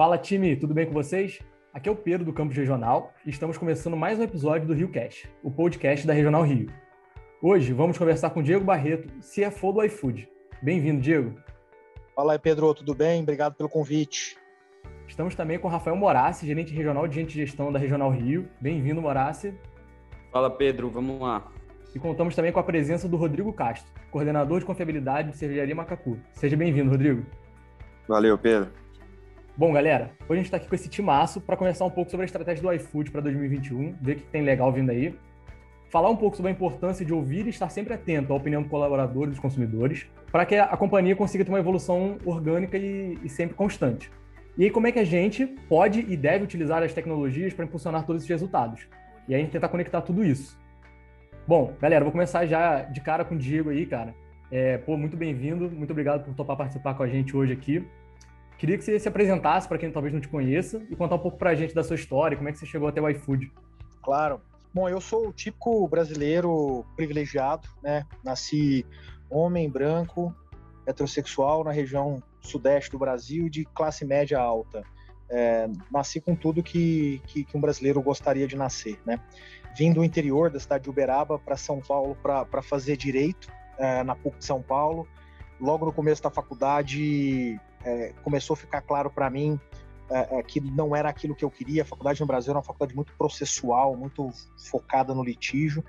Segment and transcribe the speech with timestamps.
[0.00, 1.40] Fala time, tudo bem com vocês?
[1.74, 4.88] Aqui é o Pedro do Campus Regional e estamos começando mais um episódio do Rio
[4.88, 6.72] Cast, o podcast da Regional Rio.
[7.42, 10.26] Hoje vamos conversar com Diego Barreto, CFO do iFood.
[10.62, 11.38] Bem-vindo, Diego.
[12.16, 13.20] Fala aí, Pedro, tudo bem?
[13.20, 14.38] Obrigado pelo convite.
[15.06, 18.48] Estamos também com Rafael Morassi, gerente regional de gente de gestão da Regional Rio.
[18.58, 19.52] Bem-vindo, Morassi.
[20.32, 21.46] Fala, Pedro, vamos lá.
[21.94, 26.16] E contamos também com a presença do Rodrigo Castro, coordenador de confiabilidade de Cervejaria Macacu.
[26.32, 27.22] Seja bem-vindo, Rodrigo.
[28.08, 28.79] Valeu, Pedro.
[29.60, 32.24] Bom, galera, hoje a gente está aqui com esse timaço para conversar um pouco sobre
[32.24, 35.14] a estratégia do iFood para 2021, ver o que tem legal vindo aí,
[35.90, 38.70] falar um pouco sobre a importância de ouvir e estar sempre atento à opinião do
[38.70, 43.28] colaborador e dos consumidores, para que a companhia consiga ter uma evolução orgânica e, e
[43.28, 44.10] sempre constante.
[44.56, 48.06] E aí, como é que a gente pode e deve utilizar as tecnologias para impulsionar
[48.06, 48.88] todos esses resultados?
[49.28, 50.58] E aí, a gente tentar conectar tudo isso.
[51.46, 54.14] Bom, galera, vou começar já de cara com o Diego aí, cara.
[54.50, 57.86] É, pô, muito bem-vindo, muito obrigado por topar participar com a gente hoje aqui.
[58.60, 61.38] Queria que você se apresentasse para quem talvez não te conheça e contar um pouco
[61.38, 63.50] para a gente da sua história, como é que você chegou até o iFood.
[64.02, 64.38] Claro.
[64.74, 68.04] Bom, eu sou o típico brasileiro privilegiado, né?
[68.22, 68.84] Nasci
[69.30, 70.36] homem, branco,
[70.86, 74.82] heterossexual na região sudeste do Brasil de classe média alta.
[75.30, 79.18] É, nasci com tudo que, que, que, um brasileiro gostaria de nascer, né?
[79.74, 84.14] Vim do interior da cidade de Uberaba para São Paulo para fazer direito é, na
[84.14, 85.08] PUC de São Paulo.
[85.58, 89.58] Logo no começo da faculdade é, começou a ficar claro para mim
[90.10, 91.82] é, é, que não era aquilo que eu queria.
[91.82, 95.84] A faculdade no Brasil era uma faculdade muito processual, muito focada no litígio.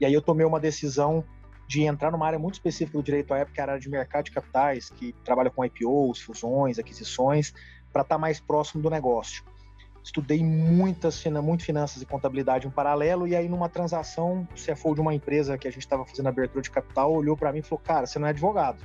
[0.00, 1.24] E aí eu tomei uma decisão
[1.68, 3.90] de entrar numa área muito específica do direito à época, que era a área de
[3.90, 7.52] mercado de capitais, que trabalha com IPOs, fusões, aquisições,
[7.92, 9.44] para estar tá mais próximo do negócio.
[10.02, 15.00] Estudei muitas, muito finanças e contabilidade em paralelo, e aí numa transação, o CFO de
[15.00, 17.82] uma empresa que a gente estava fazendo abertura de capital olhou para mim e falou,
[17.84, 18.78] cara, você não é advogado.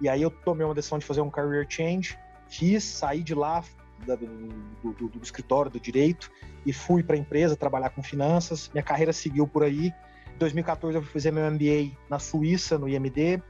[0.00, 3.62] E aí eu tomei uma decisão de fazer um career change, fiz, saí de lá,
[4.04, 6.30] do, do, do, escritório do direito
[6.66, 8.70] e fui para a empresa trabalhar com finanças.
[8.72, 9.92] Minha carreira seguiu por aí.
[10.34, 13.42] Em 2014 eu fui fazer meu MBA na Suíça, no IMD.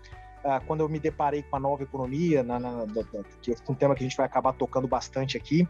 [0.48, 3.04] Ah, quando eu me deparei com a nova economia, na, na, na,
[3.42, 5.66] que é um tema que a gente vai acabar tocando bastante aqui,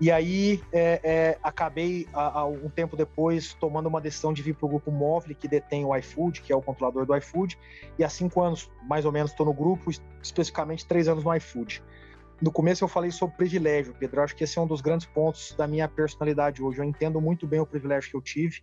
[0.00, 4.64] e aí é, é, acabei, a, um tempo depois, tomando uma decisão de vir para
[4.64, 7.58] o grupo Móvel, que detém o iFood, que é o controlador do iFood,
[7.98, 9.90] e há cinco anos, mais ou menos, estou no grupo,
[10.22, 11.82] especificamente três anos no iFood.
[12.40, 14.20] No começo eu falei sobre privilégio, Pedro.
[14.20, 16.78] Eu acho que esse é um dos grandes pontos da minha personalidade hoje.
[16.78, 18.62] Eu entendo muito bem o privilégio que eu tive,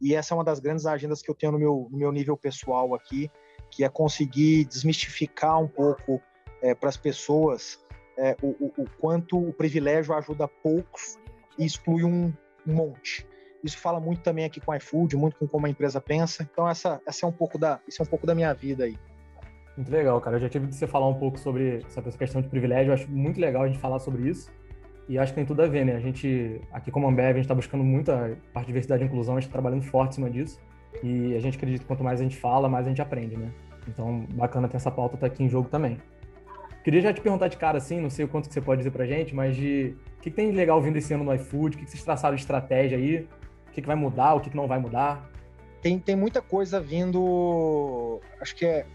[0.00, 2.36] e essa é uma das grandes agendas que eu tenho no meu, no meu nível
[2.36, 3.30] pessoal aqui,
[3.70, 6.20] que é conseguir desmistificar um pouco
[6.62, 7.78] é, para as pessoas
[8.16, 11.18] é, o, o, o, quanto o privilégio ajuda poucos
[11.58, 12.32] e exclui um,
[12.66, 13.26] monte.
[13.64, 16.42] Isso fala muito também aqui com a iFood, muito com como a empresa pensa.
[16.42, 18.98] Então essa, essa é um pouco da, esse é um pouco da minha vida aí.
[19.76, 20.36] Muito legal, cara.
[20.36, 22.90] Eu já tive de você falar um pouco sobre essa questão de privilégio.
[22.90, 24.50] Eu acho muito legal a gente falar sobre isso.
[25.08, 25.94] E acho que tem tudo a ver, né?
[25.94, 29.36] A gente, aqui como Ambev, a gente está buscando muita parte de diversidade e inclusão,
[29.36, 30.60] a gente está trabalhando forte em cima disso.
[31.02, 33.50] E a gente acredita que quanto mais a gente fala, mais a gente aprende, né?
[33.86, 35.98] Então, bacana ter essa pauta tá aqui em jogo também.
[36.84, 38.90] Queria já te perguntar de cara, assim, não sei o quanto que você pode dizer
[38.90, 41.76] pra gente, mas de o que, que tem de legal vindo esse ano no iFood?
[41.76, 43.28] O que, que vocês traçaram de estratégia aí?
[43.68, 44.34] O que, que vai mudar?
[44.34, 45.28] O que, que não vai mudar?
[45.80, 48.20] Tem, tem muita coisa vindo.
[48.40, 48.86] Acho que é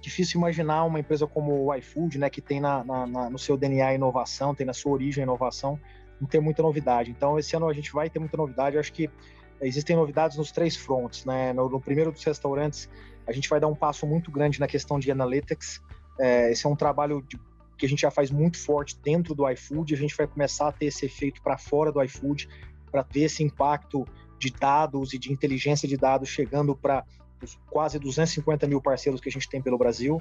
[0.00, 3.56] difícil imaginar uma empresa como o iFood, né, que tem na, na, na, no seu
[3.56, 5.78] DNA inovação, tem na sua origem inovação,
[6.20, 7.10] não tem muita novidade.
[7.10, 8.78] Então, esse ano a gente vai ter muita novidade.
[8.78, 9.10] Acho que
[9.60, 11.52] existem novidades nos três fronts, né?
[11.52, 12.88] No, no, primeiro dos restaurantes,
[13.26, 15.80] a gente vai dar um passo muito grande na questão de analytics.
[16.18, 17.38] É, esse é um trabalho de,
[17.76, 19.94] que a gente já faz muito forte dentro do iFood.
[19.94, 22.48] A gente vai começar a ter esse efeito para fora do iFood,
[22.90, 24.06] para ter esse impacto
[24.38, 27.04] de dados e de inteligência de dados chegando para
[27.70, 30.20] quase 250 mil parceiros que a gente tem pelo Brasil.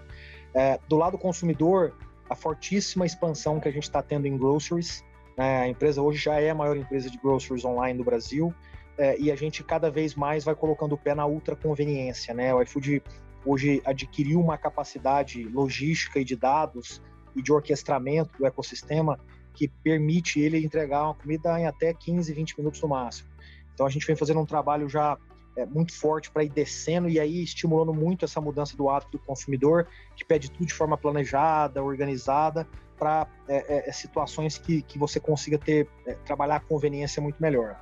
[0.54, 1.96] É, do lado consumidor,
[2.30, 5.04] a fortíssima expansão que a gente está tendo em groceries.
[5.38, 8.52] A empresa hoje já é a maior empresa de groceries online do Brasil
[8.98, 12.54] é, e a gente cada vez mais vai colocando o pé na ultra conveniência, né?
[12.54, 13.04] O iFood
[13.46, 17.02] hoje adquiriu uma capacidade logística e de dados
[17.36, 19.20] e de orquestramento do ecossistema
[19.54, 23.30] que permite ele entregar uma comida em até 15, 20 minutos no máximo.
[23.74, 25.18] Então a gente vem fazendo um trabalho já
[25.56, 29.20] é, muito forte para ir descendo e aí estimulando muito essa mudança do hábito do
[29.20, 32.68] consumidor, que pede tudo de forma planejada, organizada,
[32.98, 37.42] para é, é, é, situações que, que você consiga ter é, trabalhar a conveniência muito
[37.42, 37.80] melhor.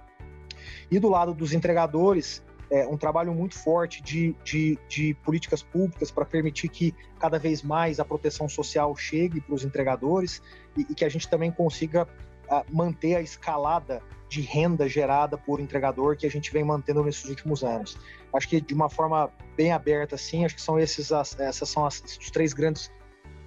[0.89, 6.12] E do lado dos entregadores, é, um trabalho muito forte de, de, de políticas públicas
[6.12, 10.41] para permitir que cada vez mais a proteção social chegue para os entregadores
[10.75, 12.07] e, e, que a gente também consiga
[12.50, 17.03] a, ah, manter a escalada de renda gerada por entregador que a gente vem mantendo
[17.03, 17.97] nesses últimos anos.
[18.33, 21.85] Acho que de uma forma bem aberta, assim, acho que são esses, as, essas são
[21.85, 22.91] as, os três grandes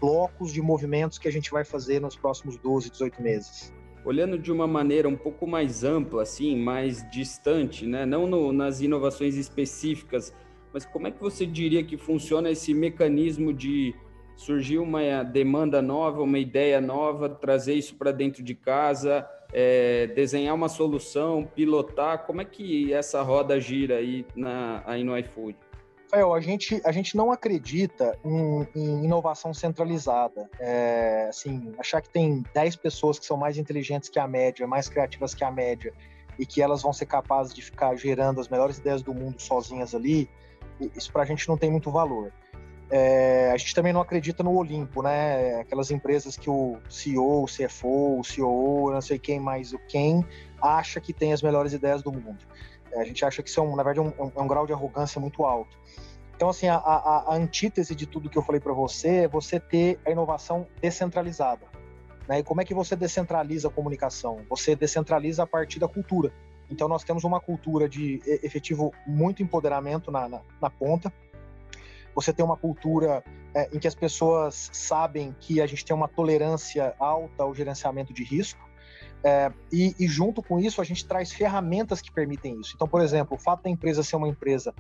[0.01, 3.75] blocos de movimentos que a gente vai fazer nos próximos 12, 18 meses.
[4.05, 8.07] olhando de uma maneira um pouco mais ampla, assim, mais distante, né?
[8.07, 10.33] Não no, nas inovações específicas,
[10.73, 13.95] mas como é que você diria que funciona esse mecanismo de
[14.37, 20.55] surgir uma demanda nova, uma ideia nova, trazer isso para dentro de casa, é, desenhar
[20.55, 22.25] uma solução, pilotar?
[22.25, 25.57] Como é que essa roda gira aí, na, aí no iFood?
[26.11, 30.49] Rafael, a gente, a gente não acredita em, em inovação centralizada.
[30.59, 34.89] É, assim, achar que tem 10 pessoas que são mais inteligentes que a média, mais
[34.89, 35.93] criativas que a média,
[36.39, 39.95] e que elas vão ser capazes de ficar gerando as melhores ideias do mundo sozinhas
[39.95, 40.31] ali,
[40.97, 42.33] isso para a gente não tem muito valor.
[42.91, 45.61] É, a gente também não acredita no Olimpo, né?
[45.61, 50.25] Aquelas empresas que o CEO, o CFO, o CEO, não sei quem mais o quem,
[50.63, 52.39] acha que tem as melhores ideias do mundo.
[52.93, 54.67] É, a gente acha que isso é, um, na verdade, um, um, é um grau
[54.67, 55.77] de arrogância muito alto.
[56.35, 59.59] Então, assim, a, a, a antítese de tudo que eu falei para você é você
[59.59, 61.67] ter a inovação descentralizada.
[62.29, 62.39] Né?
[62.39, 64.41] E como é que você descentraliza a comunicação?
[64.49, 66.33] Você descentraliza a partir da cultura.
[66.71, 71.13] Então, nós temos uma cultura de efetivo muito empoderamento na, na, na ponta.
[72.15, 73.25] Você tem uma cultura
[73.55, 78.13] é, em que as pessoas sabem que a gente tem uma tolerância alta ao gerenciamento
[78.13, 78.68] de risco.
[79.23, 82.73] É, e, e, junto com isso, a gente traz ferramentas que permitem isso.
[82.75, 84.75] Então, por exemplo, o fato da empresa ser uma empresa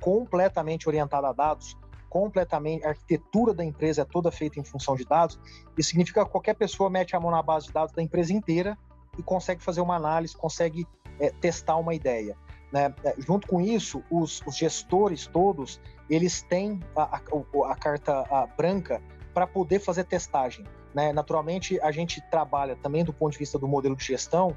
[0.00, 1.76] completamente orientada a dados,
[2.10, 5.38] completamente, a arquitetura da empresa é toda feita em função de dados,
[5.76, 8.76] isso significa que qualquer pessoa mete a mão na base de dados da empresa inteira
[9.18, 10.86] e consegue fazer uma análise, consegue
[11.18, 12.36] é, testar uma ideia.
[12.72, 12.92] Né?
[13.04, 15.80] É, junto com isso, os, os, gestores todos,
[16.10, 17.20] eles têm a, a,
[17.70, 19.00] a carta a branca
[19.32, 20.64] para poder fazer testagem.
[20.94, 21.12] Né?
[21.12, 24.56] Naturalmente, a gente trabalha também do ponto de vista do modelo de gestão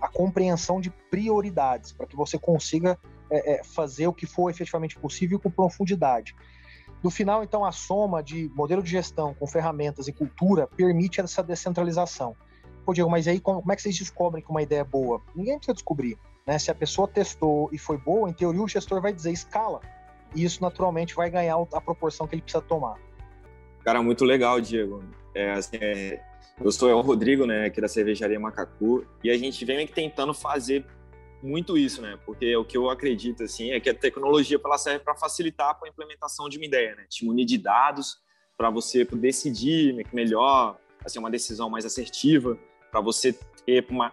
[0.00, 2.98] a compreensão de prioridades, para que você consiga
[3.30, 6.36] é, é, fazer o que for efetivamente possível com profundidade.
[7.02, 11.42] No final, então, a soma de modelo de gestão com ferramentas e cultura permite essa
[11.42, 12.36] descentralização.
[12.84, 15.22] Pô, Diego, mas aí como, como é que vocês descobrem que uma ideia é boa?
[15.34, 16.18] Ninguém precisa descobrir.
[16.46, 16.58] Né?
[16.58, 19.80] Se a pessoa testou e foi boa, em teoria o gestor vai dizer escala.
[20.34, 22.98] E isso naturalmente vai ganhar a proporção que ele precisa tomar.
[23.82, 25.02] Cara, muito legal, Diego.
[25.34, 26.22] É, assim, é,
[26.62, 30.86] eu sou o Rodrigo, né, aqui da cervejaria Macacu, e a gente vem tentando fazer
[31.42, 32.18] muito isso, né?
[32.24, 35.88] Porque o que eu acredito assim é que a tecnologia ela serve para facilitar a
[35.88, 37.04] implementação de uma ideia, né?
[37.08, 38.16] Te munir de dados
[38.56, 42.58] para você decidir melhor, assim, uma decisão mais assertiva,
[42.90, 44.12] para você ter mais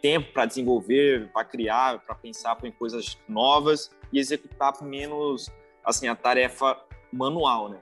[0.00, 5.48] tempo para desenvolver, para criar, para pensar em coisas novas e executar menos
[5.84, 6.78] assim a tarefa
[7.12, 7.80] manual, né?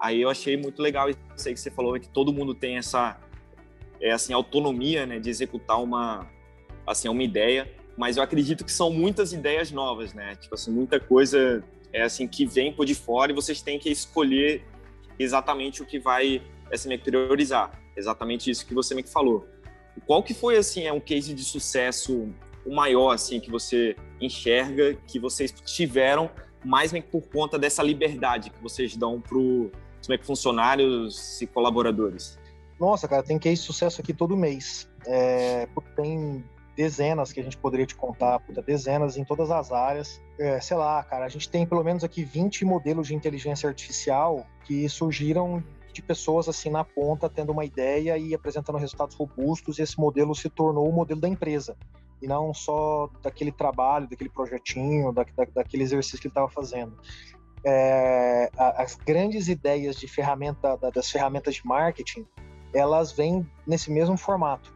[0.00, 3.20] Aí eu achei muito legal isso aí que você falou, que todo mundo tem essa
[4.00, 6.26] é, assim, autonomia né, de executar uma,
[6.86, 10.34] assim, uma ideia, mas eu acredito que são muitas ideias novas, né?
[10.36, 11.62] Tipo assim, muita coisa
[11.92, 14.64] é assim que vem por de fora e vocês têm que escolher
[15.18, 16.40] exatamente o que vai
[16.72, 17.78] assim, priorizar.
[17.94, 19.46] Exatamente isso que você me falou.
[20.06, 22.32] Qual que foi assim é um case de sucesso
[22.64, 26.30] o maior assim que você enxerga que vocês tiveram
[26.64, 29.20] mais por conta dessa liberdade que vocês dão
[30.16, 32.38] para os funcionários e colaboradores?
[32.78, 34.88] Nossa, cara, tem case sucesso aqui todo mês.
[35.06, 40.20] É, tem dezenas que a gente poderia te contar, puta, dezenas em todas as áreas.
[40.38, 44.46] É, sei lá, cara, a gente tem pelo menos aqui 20 modelos de inteligência artificial
[44.64, 45.62] que surgiram
[45.92, 50.34] de pessoas assim na ponta tendo uma ideia e apresentando resultados robustos e esse modelo
[50.34, 51.76] se tornou o modelo da empresa
[52.22, 56.96] e não só daquele trabalho, daquele projetinho, da, da, daquele exercício que ele estava fazendo.
[57.62, 62.26] É, as grandes ideias de ferramenta das ferramentas de marketing
[62.72, 64.72] elas vêm nesse mesmo formato.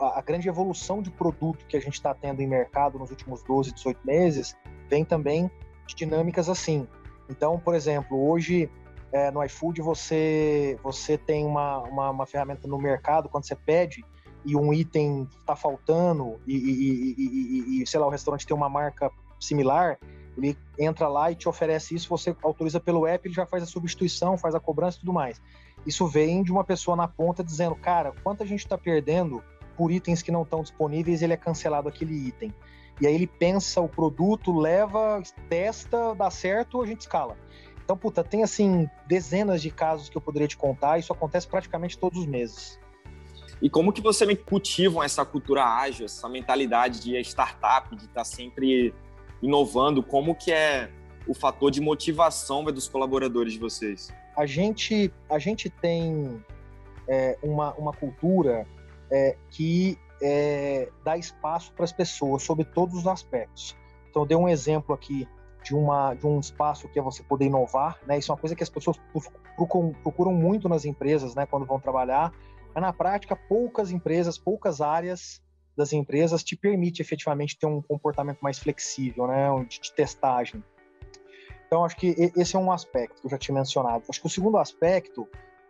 [0.00, 3.42] A, a grande evolução de produto que a gente está tendo em mercado nos últimos
[3.42, 4.56] 12, 18 meses
[4.88, 5.50] vem também
[5.86, 6.86] de dinâmicas assim.
[7.28, 8.70] Então, por exemplo, hoje
[9.12, 14.04] é, no iFood você, você tem uma, uma, uma, ferramenta no mercado, quando você pede
[14.44, 18.68] e um item está faltando e, e, e, e, sei lá, o restaurante tem uma
[18.68, 19.98] marca similar,
[20.36, 23.66] ele entra lá e te oferece isso, você autoriza pelo app, ele já faz a
[23.66, 25.40] substituição, faz a cobrança e tudo mais.
[25.86, 29.42] Isso vem de uma pessoa na ponta dizendo, cara, quanto a gente está perdendo
[29.76, 32.54] por itens que não estão disponíveis, ele é cancelado aquele item.
[33.00, 37.36] E aí ele pensa o produto, leva, testa, dá certo, a gente escala.
[37.82, 41.98] Então, puta, tem assim dezenas de casos que eu poderia te contar, isso acontece praticamente
[41.98, 42.78] todos os meses.
[43.62, 48.24] E como que você cultivam essa cultura ágil, essa mentalidade de startup, de estar tá
[48.24, 48.94] sempre
[49.42, 50.02] inovando?
[50.02, 50.90] Como que é
[51.26, 54.12] o fator de motivação dos colaboradores de vocês?
[54.36, 56.42] a gente, a gente tem
[57.06, 58.66] é, uma, uma cultura
[59.10, 63.76] é, que é, dá espaço para as pessoas sobre todos os aspectos.
[64.08, 65.28] Então, eu dei um exemplo aqui
[65.62, 68.18] de, uma, de um espaço que é você poder inovar, né?
[68.18, 68.98] Isso é uma coisa que as pessoas
[69.56, 71.44] procuram, procuram muito nas empresas, né?
[71.44, 72.32] Quando vão trabalhar,
[72.74, 75.42] Mas na prática, poucas empresas, poucas áreas
[75.80, 80.62] das empresas te permite efetivamente ter um comportamento mais flexível, né, de, testagem.
[81.66, 84.04] Então, acho que esse é um aspecto que eu já tinha mencionado.
[84.08, 85.26] Acho que o segundo aspecto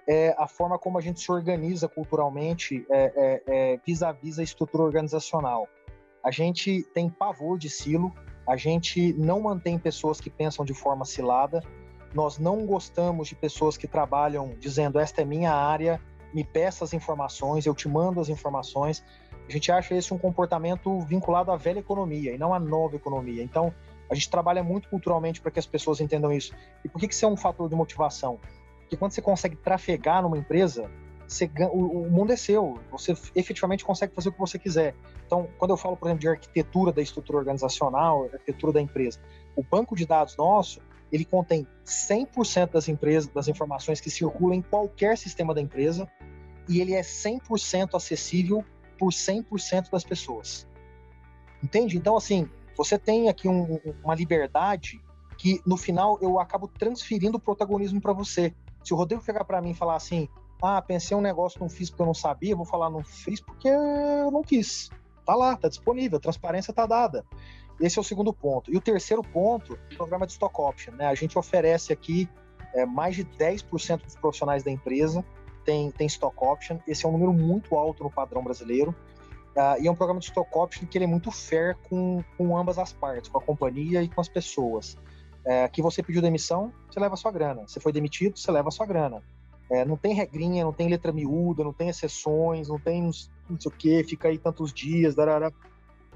[0.09, 4.83] é a forma como a gente se organiza culturalmente é, é, é, vis-à-vis a estrutura
[4.83, 5.69] organizacional.
[6.25, 8.13] A gente tem pavor de silo,
[8.49, 11.63] a gente não mantém pessoas que pensam de forma cilada,
[12.13, 16.01] nós não gostamos de pessoas que trabalham dizendo esta é minha área,
[16.33, 19.05] me peça as informações, eu te mando as informações.
[19.51, 23.43] A gente acha esse um comportamento vinculado à velha economia e não à nova economia.
[23.43, 23.75] Então,
[24.09, 26.55] a gente trabalha muito culturalmente para que as pessoas entendam isso.
[26.85, 28.39] E por que, que isso é um fator de motivação?
[28.79, 30.89] Porque quando você consegue trafegar numa empresa,
[31.27, 34.95] você, o, o, mundo é seu, você efetivamente consegue fazer o que você quiser.
[35.27, 39.19] Então, quando eu falo, por exemplo, de arquitetura da estrutura organizacional, arquitetura da empresa,
[39.57, 40.81] o banco de dados nosso,
[41.11, 46.09] ele contém 100% das empresas, das informações que circulam em qualquer sistema da empresa,
[46.69, 48.65] e ele é 100% acessível
[49.01, 50.69] por 100% das pessoas.
[51.65, 51.97] Entende?
[51.97, 55.03] Então, assim, você tem aqui um, uma liberdade
[55.39, 58.55] que, no final, eu acabo transferindo o protagonismo para você.
[58.85, 60.29] Se o Rodrigo chegar para mim e falar assim,
[60.63, 63.69] ah, pensei um negócio, não fiz porque eu não sabia, vou falar, não fiz porque
[63.69, 64.91] eu não quis.
[65.25, 67.25] Tá lá, tá disponível, a transparência tá dada.
[67.81, 68.71] Esse é o segundo ponto.
[68.71, 70.93] E o terceiro ponto, o programa de stock option.
[70.93, 71.07] Né?
[71.07, 72.29] A gente oferece aqui
[72.75, 75.25] é, mais de 10% dos profissionais da empresa
[75.71, 76.79] tem, tem stock option.
[76.87, 78.95] Esse é um número muito alto no padrão brasileiro.
[79.55, 82.59] Uh, e é um programa de stock option que ele é muito fair com, com
[82.59, 84.97] ambas as partes, com a companhia e com as pessoas.
[85.45, 87.67] É, que você pediu demissão, você leva a sua grana.
[87.67, 89.23] Você foi demitido, você leva a sua grana.
[89.71, 93.31] É, não tem regrinha, não tem letra miúda, não tem exceções, não tem não sei
[93.65, 95.15] o que, fica aí tantos dias,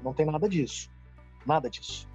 [0.03, 0.89] não tem nada disso.
[1.45, 2.07] Nada disso.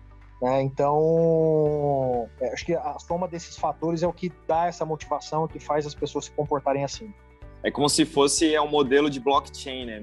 [0.42, 5.48] É, então, é, acho que a soma desses fatores é o que dá essa motivação,
[5.48, 7.12] que faz as pessoas se comportarem assim.
[7.62, 10.02] É como se fosse é um modelo de blockchain, né?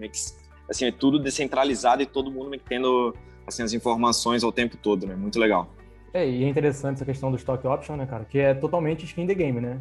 [0.69, 5.15] Assim, é tudo descentralizado e todo mundo tendo assim, as informações ao tempo todo, né?
[5.15, 5.69] Muito legal.
[6.13, 8.25] É, e é interessante essa questão do stock option, né, cara?
[8.25, 9.79] Que é totalmente skin the game, né?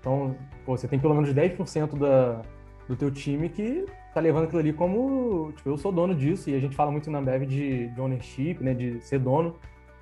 [0.00, 2.42] Então, pô, você tem pelo menos 10% da,
[2.88, 6.54] do teu time que tá levando aquilo ali como, tipo, eu sou dono disso, e
[6.54, 9.56] a gente fala muito na Ambev de, de ownership, né, de ser dono,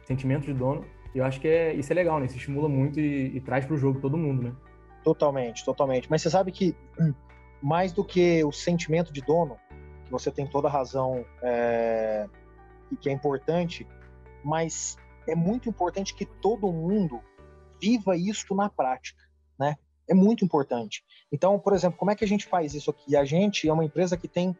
[0.04, 3.00] sentimento de dono, e eu acho que é, isso é legal, né, isso estimula muito
[3.00, 4.52] e, e traz pro jogo todo mundo, né.
[5.04, 6.10] Totalmente, totalmente.
[6.10, 7.14] Mas você sabe que hum,
[7.62, 9.56] mais do que o sentimento de dono,
[10.04, 12.26] que você tem toda a razão é,
[12.90, 13.86] e que é importante,
[14.42, 14.96] mas
[15.28, 17.20] é muito importante que todo mundo
[17.80, 19.22] viva isso na prática,
[19.58, 19.76] né?
[20.08, 21.04] é muito importante.
[21.32, 23.16] Então, por exemplo, como é que a gente faz isso aqui?
[23.16, 24.56] A gente é uma empresa que tem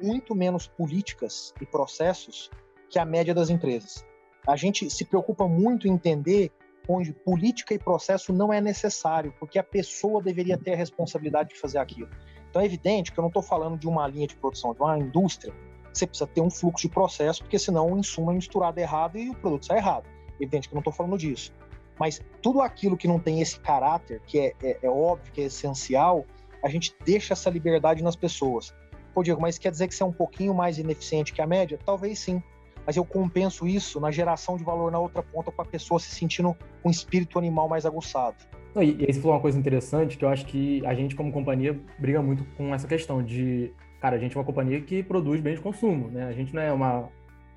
[0.00, 2.50] muito menos políticas e processos
[2.90, 4.04] que a média das empresas.
[4.46, 6.52] A gente se preocupa muito em entender
[6.88, 11.60] onde política e processo não é necessário, porque a pessoa deveria ter a responsabilidade de
[11.60, 12.08] fazer aquilo.
[12.48, 14.98] Então é evidente que eu não estou falando de uma linha de produção, de uma
[14.98, 15.52] indústria.
[15.92, 19.28] Você precisa ter um fluxo de processo, porque senão o insumo é misturado errado e
[19.28, 20.06] o produto sai errado.
[20.40, 21.52] É evidente que eu não estou falando disso.
[21.98, 25.44] Mas tudo aquilo que não tem esse caráter, que é, é, é óbvio, que é
[25.44, 26.24] essencial,
[26.62, 28.74] a gente deixa essa liberdade nas pessoas.
[29.12, 31.78] Pô, Diego, mas quer dizer que você é um pouquinho mais ineficiente que a média?
[31.84, 32.42] Talvez sim.
[32.88, 36.10] Mas eu compenso isso na geração de valor na outra ponta com a pessoa se
[36.10, 38.36] sentindo com um espírito animal mais aguçado.
[38.74, 41.14] Não, e, e aí você falou uma coisa interessante que eu acho que a gente,
[41.14, 45.02] como companhia, briga muito com essa questão de, cara, a gente é uma companhia que
[45.02, 46.28] produz bens de consumo, né?
[46.28, 47.10] A gente não é uma,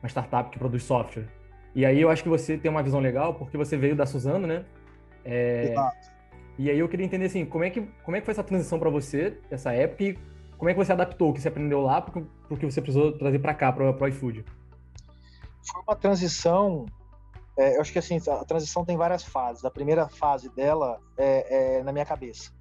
[0.04, 1.30] uma startup que produz software.
[1.74, 4.46] E aí eu acho que você tem uma visão legal, porque você veio da Suzano,
[4.46, 4.66] né?
[5.24, 5.72] É...
[5.72, 6.12] Exato.
[6.60, 8.78] E aí eu queria entender assim, como é que, como é que foi essa transição
[8.78, 10.18] para você, essa época, e
[10.58, 13.14] como é que você adaptou o que você aprendeu lá para o que você precisou
[13.14, 14.44] trazer para cá, para o iFood?
[15.64, 16.86] Foi uma transição,
[17.58, 19.64] é, eu acho que assim, a transição tem várias fases.
[19.66, 22.52] A primeira fase dela é, é na minha cabeça.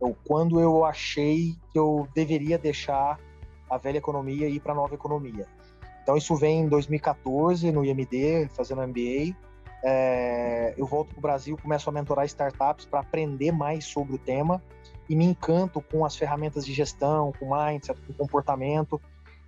[0.00, 3.18] Eu, quando eu achei que eu deveria deixar
[3.68, 5.46] a velha economia e ir para a nova economia.
[6.02, 9.34] Então isso vem em 2014 no IMD, fazendo MBA.
[9.82, 14.18] É, eu volto para o Brasil, começo a mentorar startups para aprender mais sobre o
[14.18, 14.62] tema
[15.08, 19.00] e me encanto com as ferramentas de gestão, com mindset, com comportamento.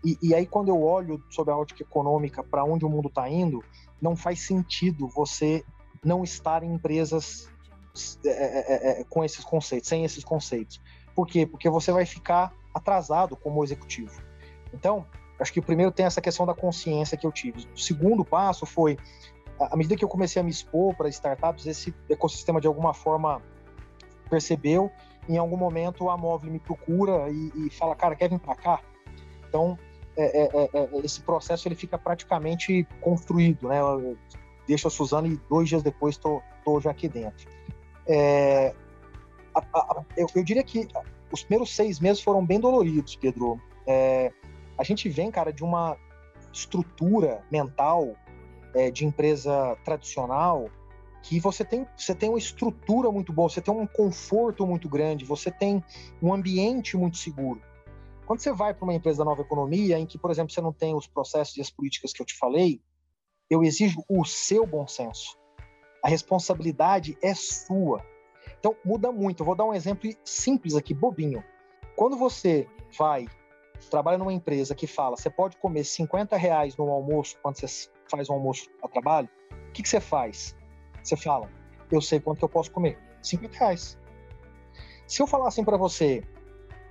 [0.05, 3.29] E, e aí quando eu olho sobre a ótica econômica para onde o mundo está
[3.29, 3.65] indo,
[4.01, 5.65] não faz sentido você
[6.05, 7.49] não estar em empresas
[8.25, 8.65] é, é,
[8.99, 10.81] é, é, com esses conceitos, sem esses conceitos.
[11.15, 11.47] Por quê?
[11.47, 14.23] Porque você vai ficar atrasado como executivo.
[14.73, 15.05] Então,
[15.39, 17.69] Acho que o primeiro tem essa questão da consciência que eu tive.
[17.73, 18.99] O segundo passo foi,
[19.59, 23.41] à medida que eu comecei a me expor para startups, esse ecossistema de alguma forma
[24.29, 24.91] percebeu.
[25.29, 28.81] Em algum momento a Móvel me procura e, e fala, cara, quer vir para cá?
[29.49, 29.79] Então,
[31.05, 33.79] esse processo ele fica praticamente construído, né?
[34.67, 36.43] Deixa a Suzana e dois dias depois estou
[36.81, 37.49] já aqui dentro.
[38.07, 38.75] É,
[39.55, 40.89] a, a, eu, eu, diria que
[41.31, 43.61] os primeiros seis meses foram bem doloridos, Pedro.
[43.87, 44.33] É,
[44.77, 45.97] a gente vem, cara, de uma
[46.53, 48.15] estrutura mental
[48.75, 50.69] é, de empresa tradicional
[51.23, 55.25] que você tem, você tem uma estrutura muito boa, você tem um conforto muito grande,
[55.25, 55.83] você tem
[56.23, 57.61] um ambiente muito seguro.
[58.29, 60.71] Quando você vai para uma empresa da nova economia, em que, por exemplo, você não
[60.71, 62.79] tem os processos e as políticas que eu te falei,
[63.49, 65.39] eu exijo o seu bom senso.
[66.05, 68.05] A responsabilidade é sua.
[68.59, 69.41] Então, muda muito.
[69.41, 71.43] Eu vou dar um exemplo simples aqui, bobinho.
[71.97, 72.69] Quando você
[72.99, 73.27] vai,
[73.91, 78.29] trabalha numa empresa que fala, você pode comer 50 reais no almoço quando você faz
[78.29, 79.31] um almoço a trabalho,
[79.71, 80.55] o que, que você faz?
[81.03, 81.49] Você fala,
[81.91, 82.99] eu sei quanto que eu posso comer.
[83.23, 83.99] 50 reais.
[85.07, 86.23] Se eu falar assim para você,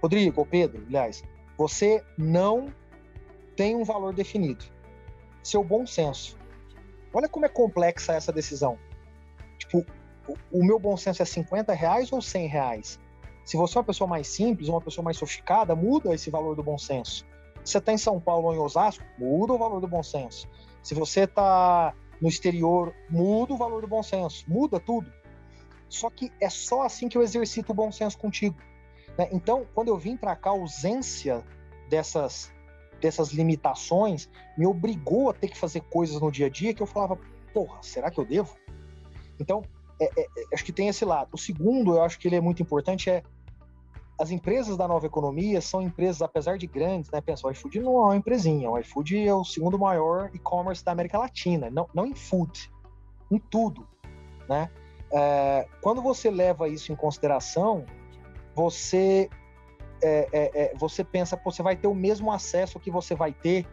[0.02, 1.24] Rodrigo ou Pedro, aliás,
[1.58, 2.68] você não
[3.56, 4.66] tem um valor definido.
[5.44, 6.38] Seu bom senso.
[7.14, 8.78] Olha como é complexa essa decisão.
[9.58, 9.86] Tipo,
[10.52, 13.00] o meu bom senso é 50 reais ou 100 reais?
[13.44, 16.62] Se você é uma pessoa mais simples, uma pessoa mais sofisticada, muda esse valor do
[16.62, 17.26] bom senso.
[17.64, 20.48] Se você está em São Paulo ou em Osasco, muda o valor do bom senso.
[20.84, 25.12] Se você está no exterior, muda o valor do bom senso, muda tudo.
[25.90, 28.58] Só que é só assim que eu exercito o bom senso contigo.
[29.18, 29.28] Né?
[29.32, 31.44] Então, quando eu vim para cá, a ausência
[31.90, 32.52] dessas,
[33.02, 36.88] dessas limitações me obrigou a ter que fazer coisas no dia a dia que eu
[36.88, 37.18] falava,
[37.54, 38.56] porra, será que eu devo?
[39.40, 39.64] Então,
[40.00, 41.30] é, é, é acho que tem esse lado.
[41.34, 43.24] O segundo, eu acho que ele é muito importante, é
[44.20, 47.22] as empresas da nova economia são empresas, apesar de grandes, né?
[47.22, 50.92] Pensa, o iFood não é uma empresinha, o iFood é o segundo maior e-commerce da
[50.92, 52.72] América Latina, não, não em food,
[53.30, 53.88] em tudo,
[54.50, 54.72] né?
[55.12, 57.86] É, quando você leva isso em consideração,
[58.58, 59.30] você
[60.02, 63.68] é, é, é, você pensa, você vai ter o mesmo acesso que você vai ter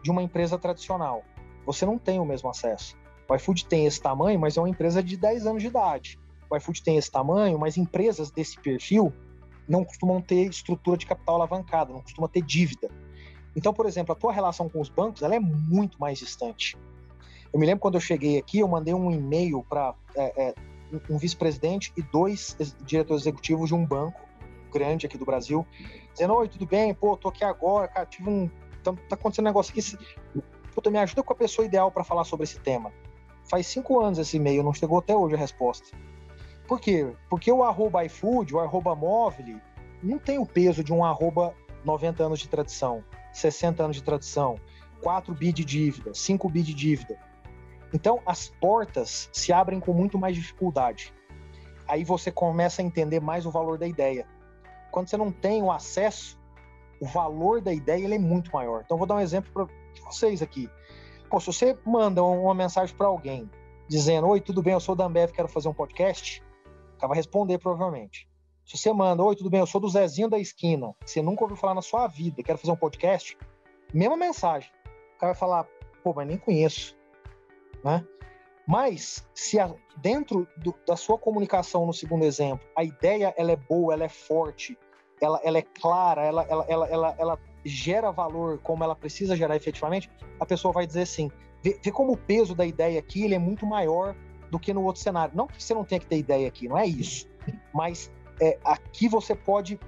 [0.00, 1.24] de uma empresa tradicional.
[1.66, 2.96] Você não tem o mesmo acesso.
[3.28, 6.20] O iFood tem esse tamanho, mas é uma empresa de 10 anos de idade.
[6.48, 9.12] O iFood tem esse tamanho, mas empresas desse perfil
[9.68, 12.88] não costumam ter estrutura de capital alavancada, não costuma ter dívida.
[13.56, 16.78] Então, por exemplo, a tua relação com os bancos ela é muito mais distante.
[17.52, 20.54] Eu me lembro quando eu cheguei aqui, eu mandei um e-mail para é, é,
[21.10, 24.27] um vice-presidente e dois diretores executivos de um banco
[24.68, 25.66] grande aqui do Brasil,
[26.12, 26.94] dizendo: Oi, tudo bem?
[26.94, 28.50] Pô, tô aqui agora, cara, tive um.
[28.82, 30.42] Tá, tá acontecendo um negócio aqui.
[30.74, 32.92] Puta, me ajuda com a pessoa ideal para falar sobre esse tema.
[33.44, 35.96] Faz cinco anos esse e-mail, não chegou até hoje a resposta.
[36.66, 37.10] Por quê?
[37.30, 39.58] Porque o arroba iFood, o arroba móvel,
[40.02, 41.54] não tem o peso de um arroba
[41.84, 43.02] 90 anos de tradição,
[43.32, 44.56] 60 anos de tradição,
[45.02, 47.18] 4 bi de dívida, 5 bi de dívida.
[47.92, 51.12] Então, as portas se abrem com muito mais dificuldade.
[51.86, 54.26] Aí você começa a entender mais o valor da ideia.
[54.90, 56.38] Quando você não tem o acesso,
[57.00, 58.82] o valor da ideia ele é muito maior.
[58.84, 59.66] Então, vou dar um exemplo para
[60.04, 60.68] vocês aqui.
[61.30, 63.50] Pô, se você manda uma mensagem para alguém
[63.86, 66.42] dizendo: Oi, tudo bem, eu sou o Dambev, quero fazer um podcast
[66.98, 68.28] o cara vai responder provavelmente.
[68.66, 71.44] Se você manda, oi, tudo bem, eu sou do Zezinho da esquina, que você nunca
[71.44, 73.38] ouviu falar na sua vida, quero fazer um podcast,
[73.94, 74.68] mesma mensagem.
[75.14, 75.66] O cara vai falar,
[76.02, 76.96] pô, mas nem conheço,
[77.84, 78.04] né?
[78.68, 83.56] Mas se a, dentro do, da sua comunicação, no segundo exemplo, a ideia ela é
[83.56, 84.78] boa, ela é forte,
[85.22, 89.56] ela, ela é clara, ela, ela, ela, ela, ela gera valor como ela precisa gerar
[89.56, 91.30] efetivamente, a pessoa vai dizer assim,
[91.62, 94.14] vê, vê como o peso da ideia aqui ele é muito maior
[94.50, 95.34] do que no outro cenário.
[95.34, 97.26] Não que você não tenha que ter ideia aqui, não é isso.
[97.72, 99.80] Mas é, aqui você pode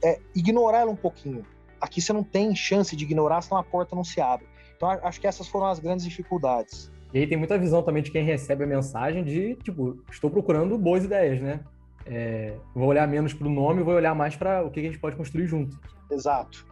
[0.00, 1.44] é, ignorar ela um pouquinho.
[1.80, 4.46] Aqui você não tem chance de ignorar, senão a porta não se abre.
[4.76, 6.88] Então acho que essas foram as grandes dificuldades.
[7.12, 10.78] E aí tem muita visão também de quem recebe a mensagem de, tipo, estou procurando
[10.78, 11.60] boas ideias, né?
[12.06, 14.98] É, vou olhar menos para o nome, vou olhar mais para o que a gente
[14.98, 15.78] pode construir junto.
[16.10, 16.66] Exato.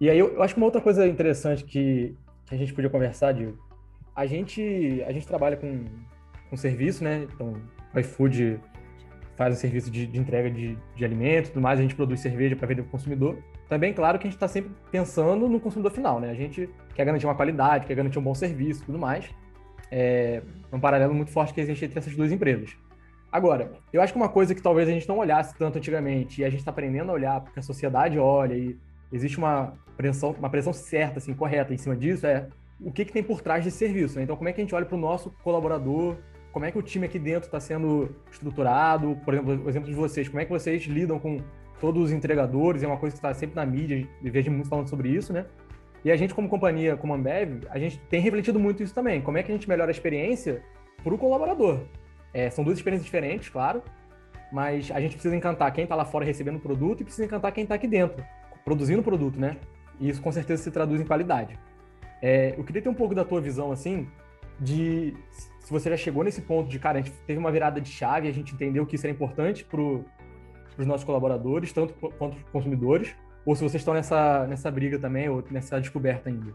[0.00, 2.14] E aí eu, eu, acho que uma outra coisa interessante que,
[2.46, 3.56] que a gente podia conversar, Diego,
[4.14, 5.84] a gente, a gente trabalha com,
[6.50, 7.26] com serviço, né?
[7.32, 7.54] Então,
[7.94, 8.60] o iFood
[9.36, 12.54] faz um serviço de, de entrega de, de alimentos, tudo mais, a gente produz cerveja
[12.56, 13.38] para vender para o consumidor.
[13.68, 16.30] Também, claro, que a gente está sempre pensando no consumidor final, né?
[16.30, 19.28] A gente quer garantir uma qualidade, quer garantir um bom serviço, tudo mais.
[19.90, 20.42] É
[20.72, 22.76] um paralelo muito forte que existe entre essas duas empresas.
[23.30, 26.44] Agora, eu acho que uma coisa que talvez a gente não olhasse tanto antigamente e
[26.44, 28.76] a gente está aprendendo a olhar porque a sociedade olha e
[29.12, 32.48] existe uma pressão, uma pressão certa, assim, correta em cima disso é
[32.80, 34.16] o que, que tem por trás desse serviço.
[34.16, 34.24] Né?
[34.24, 36.16] Então, como é que a gente olha para o nosso colaborador
[36.54, 39.18] como é que o time aqui dentro está sendo estruturado?
[39.24, 41.40] Por exemplo, o exemplo de vocês, como é que vocês lidam com
[41.80, 42.84] todos os entregadores?
[42.84, 45.46] É uma coisa que está sempre na mídia, vejo muito falando sobre isso, né?
[46.04, 49.22] E a gente, como companhia, como Ambev, a gente tem refletido muito isso também.
[49.22, 50.62] Como é que a gente melhora a experiência
[51.02, 51.80] para o colaborador?
[52.32, 53.82] É, são duas experiências diferentes, claro,
[54.52, 57.52] mas a gente precisa encantar quem está lá fora recebendo o produto e precisa encantar
[57.52, 58.22] quem está aqui dentro,
[58.64, 59.56] produzindo o produto, né?
[59.98, 61.58] E isso com certeza se traduz em qualidade.
[62.20, 64.08] É, eu queria ter um pouco da tua visão, assim,
[64.60, 65.14] de
[65.60, 68.28] se você já chegou nesse ponto de, cara, a gente teve uma virada de chave,
[68.28, 70.04] a gente entendeu que isso era importante pro,
[70.76, 73.14] os nossos colaboradores, tanto quanto os consumidores,
[73.46, 76.54] ou se vocês estão nessa, nessa briga também, ou nessa descoberta ainda?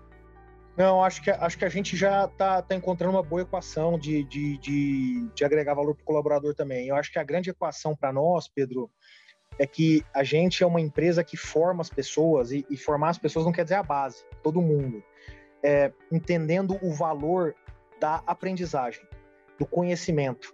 [0.76, 4.24] Não, acho que, acho que a gente já está tá encontrando uma boa equação de,
[4.24, 6.88] de, de, de agregar valor para o colaborador também.
[6.88, 8.90] Eu acho que a grande equação para nós, Pedro,
[9.60, 13.18] é que a gente é uma empresa que forma as pessoas, e, e formar as
[13.18, 15.04] pessoas não quer dizer a base, todo mundo.
[15.62, 17.54] É, entendendo o valor
[18.00, 19.06] da aprendizagem,
[19.60, 20.54] do conhecimento.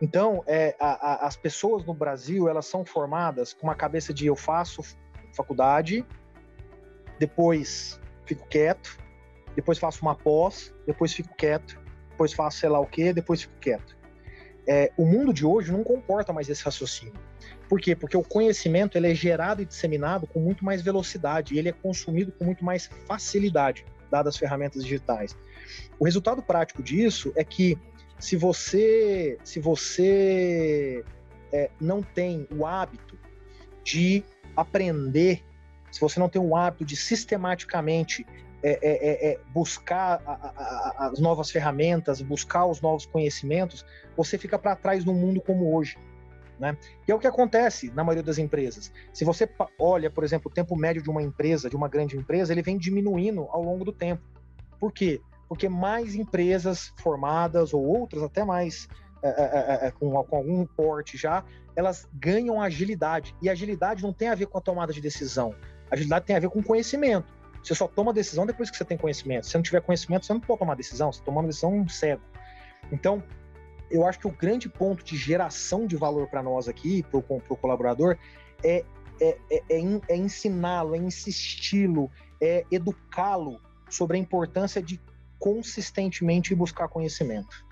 [0.00, 4.26] Então, é, a, a, as pessoas no Brasil, elas são formadas com uma cabeça de
[4.26, 4.82] eu faço
[5.32, 6.04] faculdade,
[7.18, 8.98] depois fico quieto,
[9.54, 13.54] depois faço uma pós, depois fico quieto, depois faço sei lá o quê, depois fico
[13.60, 13.96] quieto.
[14.66, 17.14] É, o mundo de hoje não comporta mais esse raciocínio.
[17.68, 17.96] Por quê?
[17.96, 21.72] Porque o conhecimento ele é gerado e disseminado com muito mais velocidade e ele é
[21.72, 25.36] consumido com muito mais facilidade, dadas as ferramentas digitais.
[25.98, 27.76] O resultado prático disso é que
[28.18, 31.04] se você, se você
[31.52, 33.18] é, não tem o hábito
[33.82, 34.22] de
[34.56, 35.44] aprender,
[35.90, 38.26] se você não tem o hábito de sistematicamente
[38.62, 43.84] é, é, é, é buscar a, a, as novas ferramentas, buscar os novos conhecimentos,
[44.16, 45.98] você fica para trás num mundo como hoje.
[46.58, 46.76] Né?
[47.08, 48.92] E é o que acontece na maioria das empresas.
[49.12, 52.52] Se você olha, por exemplo, o tempo médio de uma empresa, de uma grande empresa,
[52.52, 54.22] ele vem diminuindo ao longo do tempo.
[54.78, 55.20] Por quê?
[55.48, 58.88] Porque mais empresas formadas ou outras até mais
[59.24, 61.44] é, é, é, com, com, algum porte já,
[61.76, 63.34] elas ganham agilidade.
[63.40, 65.54] E agilidade não tem a ver com a tomada de decisão.
[65.90, 67.32] Agilidade tem a ver com conhecimento.
[67.62, 69.46] Você só toma decisão depois que você tem conhecimento.
[69.46, 71.12] Se não tiver conhecimento, você não pode tomar decisão.
[71.12, 72.22] Você tá tomando decisão cego.
[72.90, 73.22] Então,
[73.90, 77.56] eu acho que o grande ponto de geração de valor para nós aqui, para o
[77.56, 78.16] colaborador,
[78.64, 78.84] é,
[79.20, 85.00] é, é, é, é ensiná-lo, é insisti-lo, é educá-lo sobre a importância de
[85.38, 87.64] consistentemente buscar conhecimento.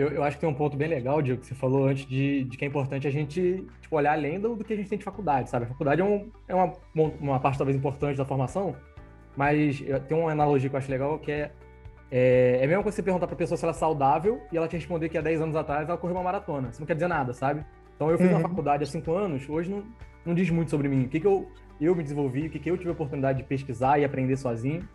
[0.00, 2.44] Eu, eu, acho que tem um ponto bem legal, Diego, que você falou antes de,
[2.44, 4.96] de que é importante a gente tipo, olhar além do, do, que a gente tem
[4.96, 5.66] de faculdade, sabe?
[5.66, 8.74] A faculdade é, um, é uma, uma parte talvez importante da formação,
[9.36, 11.50] mas tem uma analogia que eu acho legal que é
[12.10, 14.74] é, é mesmo que você perguntar pra pessoa se ela é saudável e ela te
[14.74, 16.70] responder que há 10 anos atrás ela correu uma maratona.
[16.70, 17.64] Isso não quer dizer nada, sabe?
[17.94, 18.38] Então eu fiz uhum.
[18.38, 19.84] uma faculdade há 5 anos, hoje não,
[20.24, 21.04] não diz muito sobre mim.
[21.04, 21.48] O que, que eu,
[21.80, 24.88] eu me desenvolvi, o que, que eu tive a oportunidade de pesquisar e aprender sozinho,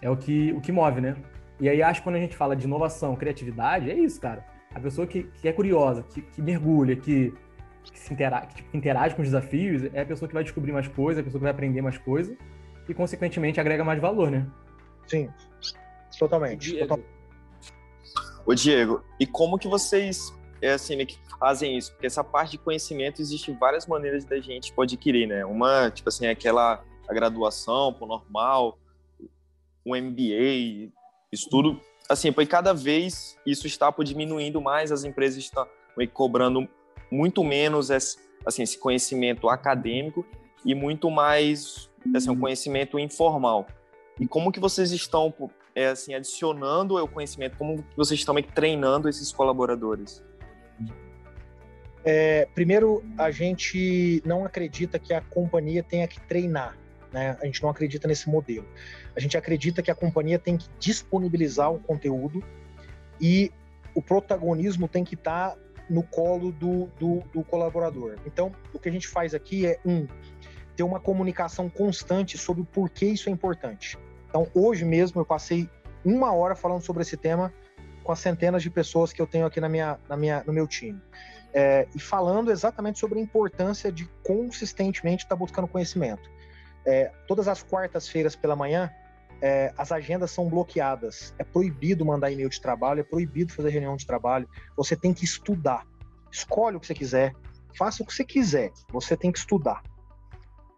[0.00, 1.16] é o que, o que move, né?
[1.60, 4.51] E aí acho que quando a gente fala de inovação, criatividade, é isso, cara.
[4.74, 7.32] A pessoa que, que é curiosa, que, que mergulha, que,
[7.84, 10.72] que se interage, que, tipo, interage com os desafios, é a pessoa que vai descobrir
[10.72, 12.36] mais coisas, é a pessoa que vai aprender mais coisas
[12.88, 14.46] e, consequentemente, agrega mais valor, né?
[15.06, 15.28] Sim,
[16.18, 16.70] totalmente.
[16.70, 16.88] Diego.
[16.88, 17.04] Total...
[18.46, 21.92] Ô, Diego, e como que vocês é assim, que fazem isso?
[21.92, 25.44] Porque essa parte de conhecimento existe várias maneiras da gente pode adquirir, né?
[25.44, 28.78] Uma, tipo assim, é aquela a graduação, pro normal,
[29.84, 30.92] um MBA,
[31.32, 35.66] isso tudo assim, foi cada vez isso está diminuindo mais, as empresas estão
[36.12, 36.68] cobrando
[37.10, 40.26] muito menos esse, assim, esse conhecimento acadêmico
[40.64, 43.66] e muito mais assim, um conhecimento informal.
[44.18, 45.32] E como que vocês estão
[45.74, 50.22] é, assim, adicionando o conhecimento, como vocês estão treinando esses colaboradores?
[52.04, 56.76] É, primeiro, a gente não acredita que a companhia tenha que treinar.
[57.12, 57.36] Né?
[57.40, 58.66] A gente não acredita nesse modelo.
[59.14, 62.42] A gente acredita que a companhia tem que disponibilizar o conteúdo
[63.20, 63.52] e
[63.94, 68.16] o protagonismo tem que estar tá no colo do, do, do, colaborador.
[68.24, 70.06] Então, o que a gente faz aqui é, um,
[70.74, 73.98] ter uma comunicação constante sobre o porquê isso é importante.
[74.28, 75.68] Então, hoje mesmo eu passei
[76.04, 77.52] uma hora falando sobre esse tema
[78.02, 80.66] com as centenas de pessoas que eu tenho aqui na minha, na minha, no meu
[80.66, 81.00] time.
[81.54, 86.30] É, e falando exatamente sobre a importância de consistentemente estar tá buscando conhecimento.
[86.84, 88.90] É, todas as quartas-feiras pela manhã,
[89.40, 91.34] é, as agendas são bloqueadas.
[91.38, 94.48] É proibido mandar e-mail de trabalho, é proibido fazer reunião de trabalho.
[94.76, 95.86] Você tem que estudar.
[96.30, 97.34] Escolhe o que você quiser,
[97.76, 98.72] faça o que você quiser.
[98.90, 99.82] Você tem que estudar.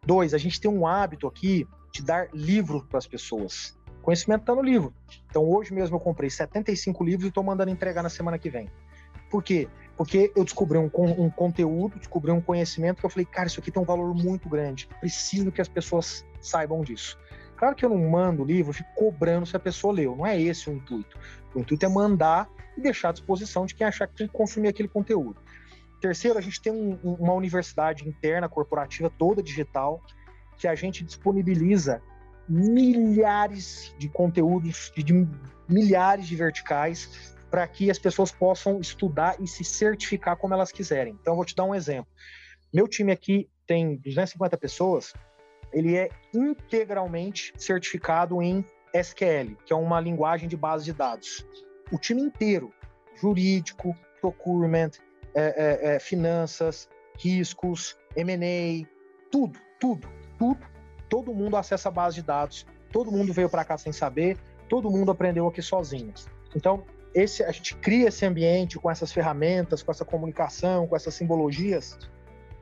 [0.05, 3.79] Dois, a gente tem um hábito aqui de dar livro para as pessoas.
[4.03, 4.93] conhecimento está no livro.
[5.31, 8.71] Então, hoje mesmo eu comprei 75 livros e estou mandando entregar na semana que vem.
[9.31, 9.69] Por quê?
[9.97, 13.71] Porque eu descobri um, um, conteúdo, descobri um conhecimento que eu falei, cara, isso aqui
[13.71, 14.89] tem um valor muito grande.
[15.01, 17.17] Preciso que as pessoas saibam disso.
[17.57, 20.17] Claro que eu não mando o livro, fico cobrando se a pessoa leu.
[20.17, 21.17] Não é esse o intuito.
[21.55, 24.69] O intuito é mandar e deixar à disposição de quem achar que tem que consumir
[24.69, 25.41] aquele conteúdo.
[26.01, 30.03] Terceiro, a gente tem um, uma universidade interna, corporativa, toda digital,
[30.59, 32.03] que a gente disponibiliza
[32.49, 35.29] milhares de conteúdos, de, de
[35.69, 41.17] milhares de verticais para que as pessoas possam estudar e se certificar como elas quiserem.
[41.21, 42.11] Então, eu vou te dar um exemplo.
[42.73, 45.13] Meu time aqui tem 250 pessoas,
[45.73, 51.47] ele é integralmente certificado em SQL, que é uma linguagem de base de dados.
[51.93, 52.75] O time inteiro,
[53.15, 54.91] jurídico, procurement,
[55.33, 58.85] é, é, é, finanças, riscos, M&A,
[59.31, 60.67] tudo, tudo, tudo.
[61.09, 64.37] Todo mundo acessa a base de dados, todo mundo veio para cá sem saber,
[64.69, 66.13] todo mundo aprendeu aqui sozinho.
[66.57, 71.15] Então, esse, a gente cria esse ambiente com essas ferramentas, com essa comunicação, com essas
[71.15, 71.97] simbologias,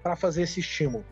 [0.03, 1.05] para fazer esse estímulo.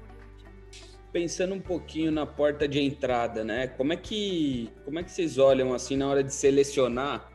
[1.13, 3.67] Pensando um pouquinho na porta de entrada, né?
[3.67, 7.33] Como é que, como é que vocês olham assim na hora de selecionar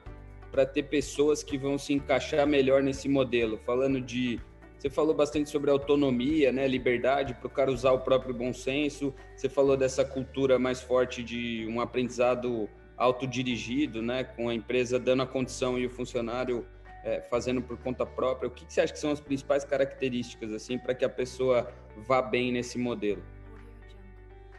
[0.51, 3.59] para ter pessoas que vão se encaixar melhor nesse modelo?
[3.65, 4.39] Falando de
[4.77, 9.13] você falou bastante sobre autonomia, né, liberdade para o cara usar o próprio bom senso.
[9.35, 15.23] Você falou dessa cultura mais forte de um aprendizado autodirigido, né, com a empresa dando
[15.23, 16.65] a condição e o funcionário
[17.03, 18.47] é, fazendo por conta própria.
[18.47, 21.71] O que, que você acha que são as principais características assim para que a pessoa
[22.07, 23.23] vá bem nesse modelo?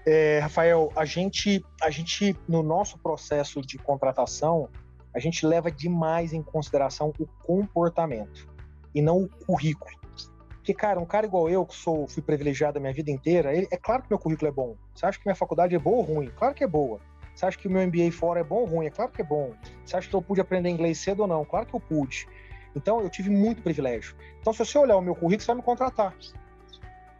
[0.07, 4.68] É, Rafael, a gente, a gente no nosso processo de contratação,
[5.12, 8.49] a gente leva demais em consideração o comportamento
[8.94, 9.96] e não o currículo.
[10.66, 13.66] Porque, cara, um cara igual eu, que sou, fui privilegiado a minha vida inteira, ele,
[13.70, 14.77] é claro que meu currículo é bom.
[14.94, 16.31] Você acha que minha faculdade é boa ou ruim?
[16.37, 17.01] Claro que é boa.
[17.37, 18.87] Você acha que o meu MBA fora é bom ou ruim?
[18.87, 19.53] É claro que é bom.
[19.85, 21.44] Você acha que eu pude aprender inglês cedo ou não?
[21.44, 22.27] Claro que eu pude.
[22.75, 24.16] Então, eu tive muito privilégio.
[24.40, 26.16] Então, se você olhar o meu currículo, você vai me contratar.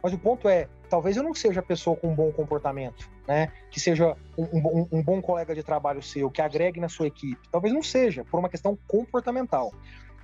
[0.01, 3.51] Mas o ponto é, talvez eu não seja a pessoa com um bom comportamento, né?
[3.69, 7.47] Que seja um, um, um, bom colega de trabalho seu, que agregue na sua equipe.
[7.51, 9.71] Talvez não seja, por uma questão comportamental.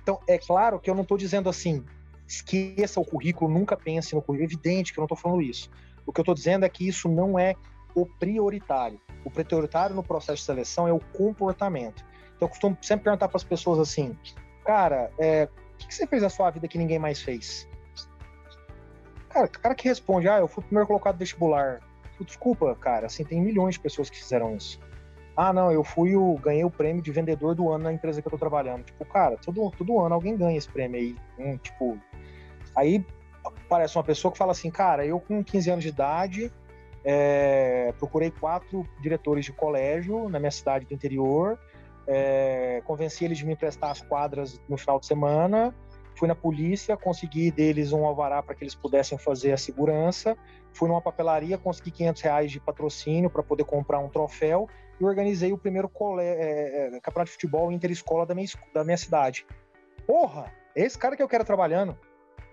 [0.02, 1.84] Então, é claro que eu não estou dizendo assim,
[2.26, 4.50] esqueça o currículo, nunca pense no currículo.
[4.50, 5.70] É evidente que eu não estou falando isso.
[6.04, 7.54] O que eu estou dizendo é que isso não é
[7.94, 9.00] o prioritário.
[9.24, 12.04] O prioritário no processo de seleção é o comportamento.
[12.36, 14.16] Então, eu costumo sempre perguntar para as pessoas assim:
[14.64, 17.68] cara, é, o que, você fez na sua vida que ninguém mais fez?
[19.28, 21.80] Cara, o cara que responde: ah, eu fui o primeiro colocado vestibular.
[22.20, 24.78] Desculpa, cara, assim, tem milhões de pessoas que fizeram isso.
[25.36, 26.34] Ah, não, eu fui o.
[26.38, 28.84] ganhei o prêmio de vendedor do ano na empresa que eu tô trabalhando.
[28.84, 31.16] Tipo, cara, todo, todo ano alguém ganha esse prêmio aí.
[31.38, 31.98] Hum, tipo.
[32.76, 33.04] Aí
[33.44, 36.52] aparece uma pessoa que fala assim, cara, eu com 15 anos de idade
[37.04, 41.58] é, procurei quatro diretores de colégio na minha cidade do interior,
[42.06, 45.74] é, convenci eles de me emprestar as quadras no final de semana,
[46.16, 50.36] fui na polícia, consegui deles um alvará para que eles pudessem fazer a segurança,
[50.72, 54.68] fui numa papelaria, consegui 500 reais de patrocínio para poder comprar um troféu
[55.00, 55.90] e organizei o primeiro
[56.20, 59.46] é, é, campeonato de futebol interescola da minha, da minha cidade.
[60.06, 61.98] Porra, esse cara que eu quero trabalhando,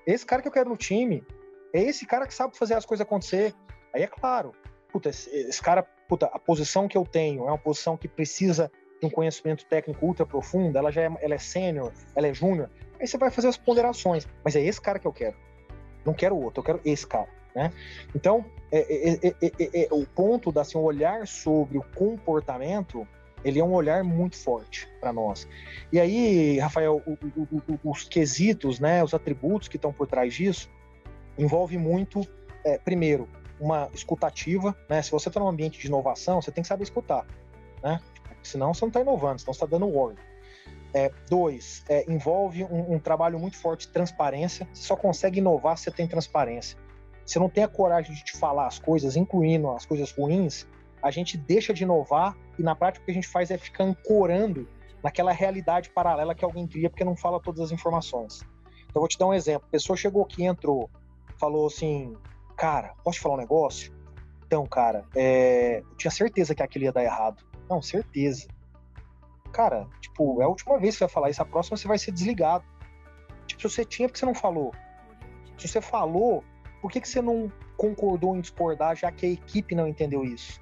[0.05, 1.23] esse cara que eu quero no time,
[1.73, 3.53] é esse cara que sabe fazer as coisas acontecer.
[3.93, 4.53] Aí é claro,
[4.91, 8.71] puta, esse, esse, cara, puta, a posição que eu tenho é uma posição que precisa
[8.99, 12.69] de um conhecimento técnico ultra profundo, ela já é, ela é sênior, ela é júnior,
[12.99, 15.35] aí você vai fazer as ponderações, mas é esse cara que eu quero.
[16.05, 17.71] Não quero outro, eu quero esse cara, né?
[18.13, 23.07] Então, é, é, é, o ponto da assim, olhar sobre o comportamento,
[23.43, 25.47] ele é um olhar muito forte para nós.
[25.91, 30.33] E aí, Rafael, o, o, o, os quesitos, né, os atributos que estão por trás
[30.33, 30.69] disso,
[31.37, 32.21] envolve muito,
[32.83, 33.27] primeiro,
[33.61, 35.01] uma escutativa, né?
[35.01, 37.25] Se você está num ambiente de inovação, você tem que saber escutar,
[37.83, 38.01] né?
[38.41, 40.23] Senão você não está inovando, senão você está dando ordem.
[40.93, 44.67] É, dois, é, envolve um, um, trabalho muito forte de transparência.
[44.73, 46.77] Você só consegue inovar se você tem transparência.
[47.25, 50.67] Se não tem a coragem de te falar as coisas, incluindo as coisas ruins,
[51.01, 53.85] a gente deixa de inovar e na prática o que a gente faz é ficar
[53.85, 54.67] ancorando
[55.03, 58.41] naquela realidade paralela que alguém cria porque não fala todas as informações.
[58.89, 59.67] Então, vou te dar um exemplo.
[59.67, 60.89] A pessoa chegou aqui, entrou,
[61.39, 62.17] falou assim:
[62.61, 63.91] cara, posso te falar um negócio?
[64.45, 65.79] Então, cara, é...
[65.79, 67.43] eu tinha certeza que aquilo ia dar errado.
[67.67, 68.47] Não, certeza.
[69.51, 71.97] Cara, tipo, é a última vez que você vai falar isso, a próxima você vai
[71.97, 72.63] ser desligado.
[73.47, 74.71] Tipo, se você tinha, por que você não falou?
[75.57, 76.43] Se você falou,
[76.83, 80.61] por que, que você não concordou em discordar, já que a equipe não entendeu isso?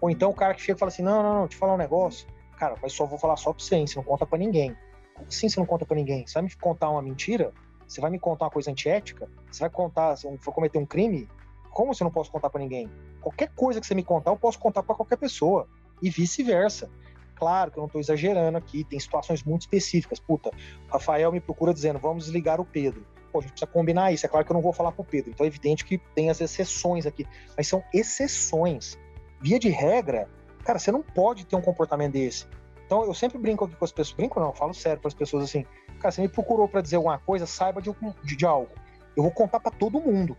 [0.00, 1.78] Ou então o cara que chega e fala assim: não, não, não, te falar um
[1.78, 2.26] negócio.
[2.56, 4.74] Cara, mas só vou falar só pra você, você não conta pra ninguém.
[5.12, 6.26] Como assim você não conta pra ninguém?
[6.26, 7.52] Você vai me contar uma mentira?
[7.86, 9.28] Você vai me contar uma coisa antiética?
[9.50, 11.28] Você vai contar, se eu for cometer um crime?
[11.70, 12.90] Como você não posso contar para ninguém?
[13.20, 15.68] Qualquer coisa que você me contar, eu posso contar para qualquer pessoa.
[16.02, 16.90] E vice-versa.
[17.36, 20.20] Claro que eu não estou exagerando aqui, tem situações muito específicas.
[20.20, 20.50] Puta,
[20.88, 23.04] Rafael me procura dizendo, vamos desligar o Pedro.
[23.32, 24.24] Pô, a gente precisa combinar isso.
[24.24, 25.32] É claro que eu não vou falar pro Pedro.
[25.32, 27.26] Então é evidente que tem as exceções aqui.
[27.56, 28.96] Mas são exceções.
[29.40, 30.28] Via de regra,
[30.64, 32.46] cara, você não pode ter um comportamento desse.
[32.86, 34.16] Então eu sempre brinco aqui com as pessoas.
[34.16, 35.66] Brinco não, falo sério para as pessoas assim
[36.04, 37.90] cara, você me procurou para dizer alguma coisa, saiba de,
[38.22, 38.70] de, de algo.
[39.16, 40.36] Eu vou contar para todo mundo.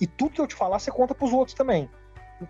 [0.00, 1.90] E tudo que eu te falar, você conta para os outros também.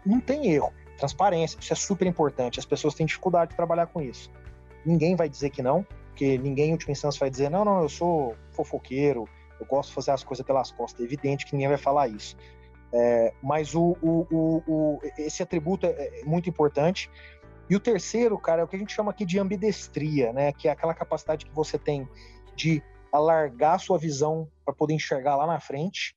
[0.07, 0.73] Não tem erro.
[0.97, 2.61] Transparência, isso é super importante.
[2.61, 4.31] As pessoas têm dificuldade de trabalhar com isso.
[4.87, 7.89] Ninguém vai dizer que não, porque ninguém, em última instância, vai dizer: não, não, eu
[7.89, 11.01] sou fofoqueiro, eu gosto de fazer as coisas pelas costas.
[11.01, 12.37] É evidente que ninguém vai falar isso.
[12.93, 17.11] É, mas o, o, o, o, esse atributo é, é muito importante.
[17.69, 20.53] E o terceiro, cara, é o que a gente chama aqui de ambidestria, né?
[20.53, 22.07] Que é aquela capacidade que você tem
[22.57, 26.17] de alargar sua visão para poder enxergar lá na frente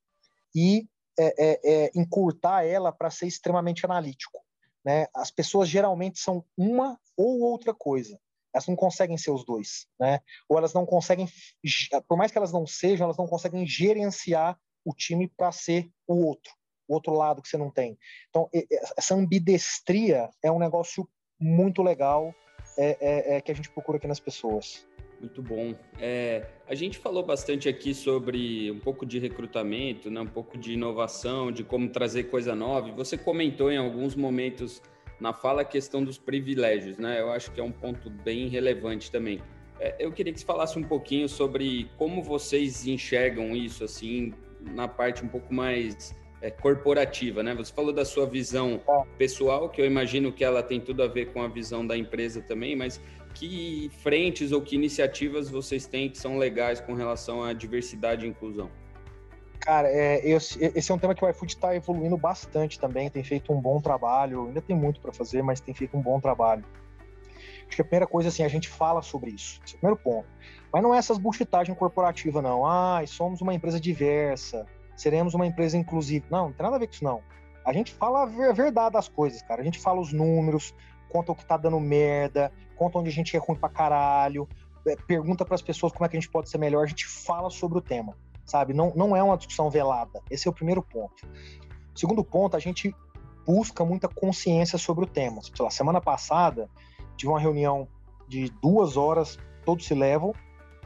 [0.56, 4.39] e é, é, é encurtar ela para ser extremamente analítico.
[4.84, 5.08] Né?
[5.13, 8.19] As pessoas geralmente são uma ou outra coisa.
[8.54, 10.21] Elas não conseguem ser os dois, né?
[10.48, 11.28] Ou elas não conseguem,
[12.08, 16.26] por mais que elas não sejam, elas não conseguem gerenciar o time para ser o
[16.26, 16.54] outro,
[16.88, 17.98] o outro lado que você não tem.
[18.30, 18.50] Então,
[18.98, 21.06] essa ambidestria é um negócio
[21.38, 22.34] muito legal
[22.78, 24.88] é, é, é que a gente procura aqui nas pessoas.
[25.26, 25.74] Muito bom.
[26.00, 30.74] É, a gente falou bastante aqui sobre um pouco de recrutamento, né, um pouco de
[30.74, 32.92] inovação, de como trazer coisa nova.
[32.92, 34.84] você comentou em alguns momentos
[35.20, 37.20] na fala a questão dos privilégios, né?
[37.20, 39.42] Eu acho que é um ponto bem relevante também.
[39.80, 44.88] É, eu queria que você falasse um pouquinho sobre como vocês enxergam isso, assim, na
[44.88, 47.56] parte um pouco mais é, corporativa, né?
[47.56, 48.80] Você falou da sua visão
[49.18, 52.42] pessoal, que eu imagino que ela tem tudo a ver com a visão da empresa
[52.42, 53.02] também, mas
[53.36, 58.30] que frentes ou que iniciativas vocês têm que são legais com relação à diversidade e
[58.30, 58.71] inclusão?
[59.60, 63.52] Cara, é, esse, é um tema que o iFood está evoluindo bastante também, tem feito
[63.52, 66.63] um bom trabalho, ainda tem muito para fazer, mas tem feito um bom trabalho.
[67.67, 70.02] Acho que a primeira coisa, assim, a gente fala sobre isso, esse é o primeiro
[70.02, 70.28] ponto.
[70.71, 72.65] Mas não é essas buchitagens corporativas, não.
[72.65, 76.26] Ah, somos uma empresa diversa, seremos uma empresa inclusiva.
[76.30, 77.21] Não, não tem nada a ver com isso, não.
[77.65, 79.62] A gente fala a verdade das coisas, cara.
[79.62, 80.76] A gente fala os números,
[81.10, 84.48] conta o que tá dando merda, conta onde a gente é ruim pra caralho,
[84.86, 87.08] é, pergunta para as pessoas como é que a gente pode ser melhor, a gente
[87.08, 88.74] fala sobre o tema, sabe?
[88.74, 90.22] Não, não é uma discussão velada.
[90.30, 91.28] Esse é o primeiro ponto.
[91.96, 92.94] Segundo ponto, a gente
[93.46, 95.42] busca muita consciência sobre o tema.
[95.42, 96.70] Sei lá, semana passada
[97.16, 97.88] tive uma reunião
[98.28, 100.34] de duas horas, todos se levam,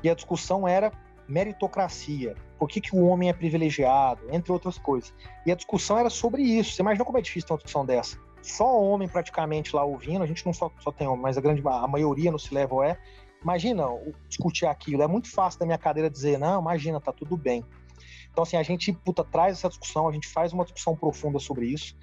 [0.04, 0.92] e a discussão era
[1.28, 2.36] meritocracia.
[2.58, 5.14] Por que, que o homem é privilegiado, entre outras coisas.
[5.46, 6.74] E a discussão era sobre isso.
[6.74, 8.18] Você imagina como é difícil ter uma discussão dessa?
[8.42, 11.62] Só homem praticamente lá ouvindo, a gente não só, só tem homem, mas a grande
[11.66, 12.98] a maioria no C-Level é.
[13.42, 13.86] Imagina
[14.28, 17.64] discutir aquilo, é muito fácil da minha cadeira dizer, não, imagina, tá tudo bem.
[18.32, 21.68] Então, assim, a gente puta, traz essa discussão, a gente faz uma discussão profunda sobre
[21.68, 21.96] isso.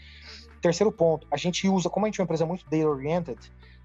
[0.60, 3.38] Terceiro ponto, a gente usa, como a gente é uma empresa muito data-oriented,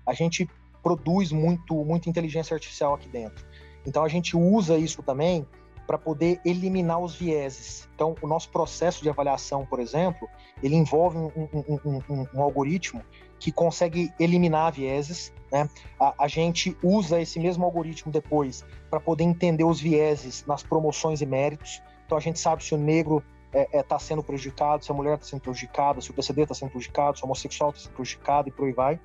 [0.05, 0.49] a gente
[0.81, 3.45] produz muito, muita inteligência artificial aqui dentro.
[3.85, 5.45] Então, a gente usa isso também
[5.85, 7.89] para poder eliminar os vieses.
[7.95, 10.27] Então, o nosso processo de avaliação, por exemplo,
[10.61, 13.01] ele envolve um, um, um, um algoritmo
[13.39, 15.33] que consegue eliminar vieses.
[15.51, 15.67] Né?
[15.99, 21.21] A, a, gente usa esse mesmo algoritmo depois para poder entender os vieses nas promoções
[21.21, 21.81] e méritos.
[22.05, 24.95] Então, a gente sabe se o negro está é, é, tá sendo prejudicado, se a
[24.95, 27.95] mulher está sendo prejudicada, se o PCD está sendo prejudicado, se o homossexual está sendo
[27.95, 28.99] prejudicado e por aí vai.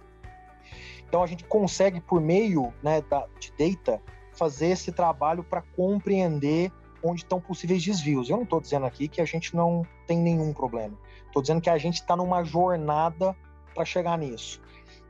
[1.09, 4.03] Então, a gente consegue, por meio né, da, de data,
[4.37, 6.73] fazer esse trabalho para compreender
[7.03, 8.29] onde estão possíveis desvios.
[8.29, 10.97] Eu não estou dizendo aqui que a gente não tem nenhum problema.
[11.27, 13.37] Estou dizendo que a gente está numa jornada
[13.75, 14.61] para chegar nisso.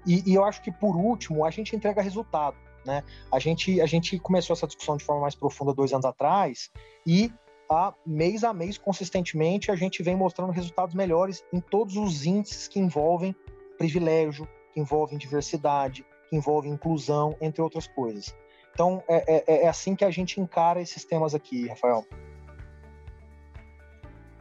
[0.07, 2.57] E, e, eu acho que por último a gente entrega resultado.
[2.85, 3.03] Né?
[3.33, 6.71] A gente a gente começou essa discussão de forma mais profunda dois anos atrás
[7.05, 7.33] e
[7.69, 12.69] a mês a mês consistentemente a gente vem mostrando resultados melhores em todos os índices
[12.69, 13.35] que envolvem
[13.77, 18.35] privilégio, que envolvem diversidade, que envolvem inclusão, entre outras coisas.
[18.77, 22.07] Então, é, é, é assim que a gente encara esses temas aqui, Rafael.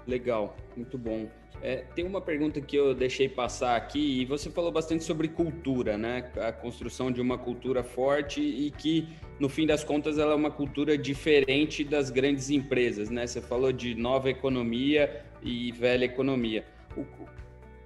[0.06, 1.30] Legal, muito bom.
[1.62, 5.98] É, tem uma pergunta que eu deixei passar aqui, e você falou bastante sobre cultura,
[5.98, 6.30] né?
[6.36, 9.08] A construção de uma cultura forte e que,
[9.40, 13.26] no fim das contas, ela é uma cultura diferente das grandes empresas, né?
[13.26, 16.66] Você falou de nova economia e velha economia.
[16.98, 17.06] O,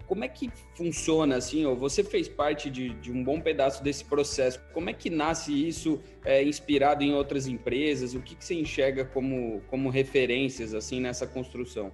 [0.09, 1.63] como é que funciona assim?
[1.75, 4.59] Você fez parte de, de, um bom pedaço desse processo.
[4.73, 8.15] Como é que nasce isso é, inspirado em outras empresas?
[8.15, 11.91] O que, que você enxerga como, como referências assim nessa construção?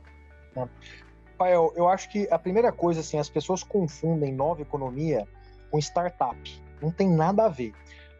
[1.34, 5.28] Rafael, eu acho que a primeira coisa assim, as pessoas confundem nova economia
[5.70, 6.40] com startup.
[6.82, 7.74] Não tem nada a ver.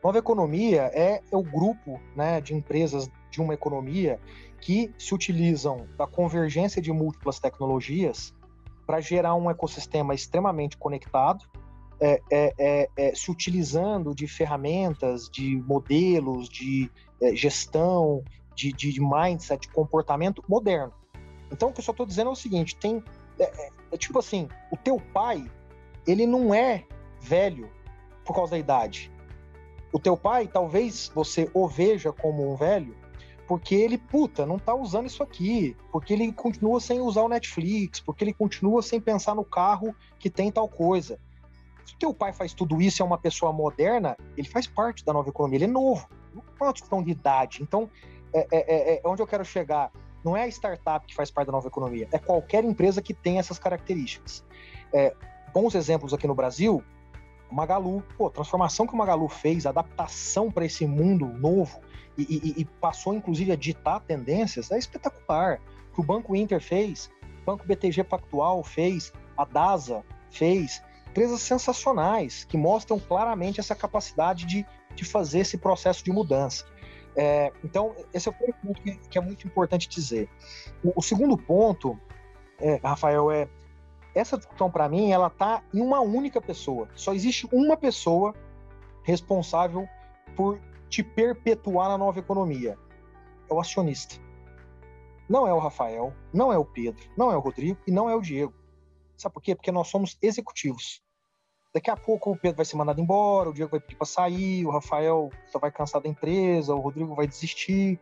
[0.04, 4.20] Nova economia é, é o grupo né, de empresas de uma economia
[4.60, 8.34] que se utilizam da convergência de múltiplas tecnologias
[8.86, 11.46] para gerar um ecossistema extremamente conectado,
[12.00, 18.24] é, é, é, é, se utilizando de ferramentas, de modelos, de é, gestão,
[18.54, 20.94] de, de, de, mindset, de comportamento moderno.
[21.52, 23.04] Então, o que eu só estou dizendo é o seguinte: tem.
[23.40, 25.50] É, é, tipo assim, o teu pai,
[26.06, 26.84] ele não é
[27.22, 27.70] velho
[28.26, 29.12] por causa da idade.
[29.94, 32.96] O teu pai, talvez você o veja como um velho,
[33.48, 38.00] porque ele, puta, não tá usando isso aqui, porque ele continua sem usar o Netflix,
[38.00, 41.20] porque ele continua sem pensar no carro que tem tal coisa.
[41.86, 45.30] Se teu pai faz tudo isso é uma pessoa moderna, ele faz parte da nova
[45.30, 47.62] economia, ele é novo, não é uma questão de idade.
[47.62, 47.90] Então,
[48.34, 49.92] é, é, é, é onde eu quero chegar.
[50.24, 53.38] Não é a startup que faz parte da nova economia, é qualquer empresa que tem
[53.38, 54.44] essas características.
[54.92, 55.16] É,
[55.54, 56.84] bons exemplos aqui no Brasil,
[57.52, 61.80] Magalu, pô, transformação que o Magalu fez, adaptação para esse mundo novo,
[62.18, 65.60] e, e, e, passou inclusive a ditar tendências, é espetacular.
[65.92, 67.10] O que o Banco Inter fez,
[67.46, 74.66] Banco BTG Pactual fez, a DASA fez, empresas sensacionais que mostram claramente essa capacidade de,
[74.96, 76.66] de fazer esse processo de mudança.
[77.16, 80.30] É, então, esse é o primeiro ponto que, que é muito importante dizer.
[80.84, 81.98] O, o segundo ponto,
[82.60, 83.48] é, Rafael, é
[84.14, 86.90] essa discussão para mim ela está em uma única pessoa.
[86.96, 88.34] Só existe uma pessoa
[89.04, 89.88] responsável
[90.36, 90.60] por
[90.90, 92.78] te perpetuar na nova economia.
[93.50, 94.16] É o acionista.
[95.28, 98.16] Não é o Rafael, não é o Pedro, não é o Rodrigo e não é
[98.16, 98.54] o Diego.
[99.18, 99.56] Sabe por quê?
[99.56, 101.02] Porque nós somos executivos.
[101.74, 104.66] Daqui a pouco o Pedro vai ser mandado embora, o Diego vai pedir para sair,
[104.66, 108.00] o Rafael só vai cansar da empresa, o Rodrigo vai desistir.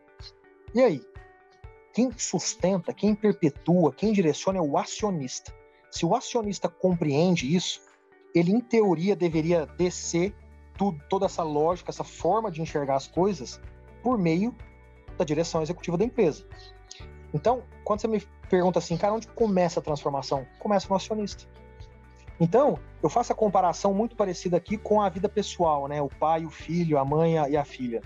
[0.74, 1.02] E aí?
[1.92, 5.52] Quem sustenta, quem perpetua, quem direciona é o acionista.
[5.90, 7.80] Se o acionista compreende isso,
[8.34, 10.34] ele, em teoria, deveria descer
[10.76, 13.60] tudo, toda essa lógica, essa forma de enxergar as coisas
[14.02, 14.54] por meio
[15.16, 16.44] da direção executiva da empresa.
[17.32, 20.46] Então, quando você me pergunta assim, cara, onde começa a transformação?
[20.58, 21.44] Começa no acionista.
[22.38, 26.02] Então, eu faço a comparação muito parecida aqui com a vida pessoal, né?
[26.02, 28.02] O pai, o filho, a mãe e a filha.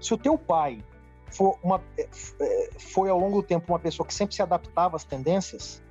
[0.00, 0.84] Se o teu pai
[1.30, 2.08] for uma, é,
[2.40, 5.82] é, foi ao longo do tempo uma pessoa que sempre se adaptava às tendências,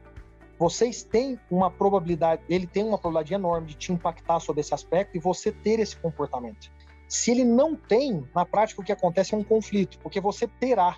[0.57, 5.15] vocês têm uma probabilidade, ele tem uma probabilidade enorme de te impactar sobre esse aspecto
[5.15, 6.71] e você ter esse comportamento.
[7.07, 10.97] Se ele não tem, na prática o que acontece é um conflito, porque você terá,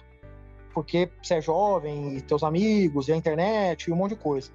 [0.73, 4.51] porque você é jovem e teus amigos e a internet e um monte de coisa.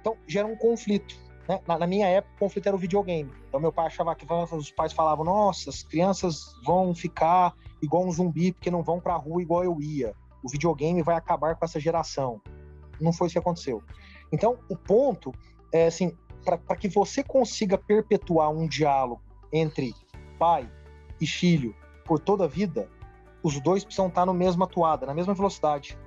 [0.00, 1.16] Então gera um conflito.
[1.48, 1.60] Né?
[1.66, 3.32] Na, na, minha época, o conflito era o videogame.
[3.48, 8.10] Então, meu pai achava que os pais falavam: nossa, as crianças vão ficar igual um
[8.10, 10.14] zumbi porque não vão para a rua igual eu ia.
[10.42, 12.40] O videogame vai acabar com essa geração.
[13.00, 13.82] Não foi isso que aconteceu.
[14.32, 15.32] Então, o ponto
[15.72, 19.22] é assim: para que você consiga perpetuar um diálogo
[19.52, 19.94] entre
[20.38, 20.68] pai
[21.20, 21.74] e filho
[22.04, 22.88] por toda a vida,
[23.42, 25.98] os dois precisam estar no mesma atuada, na mesma velocidade.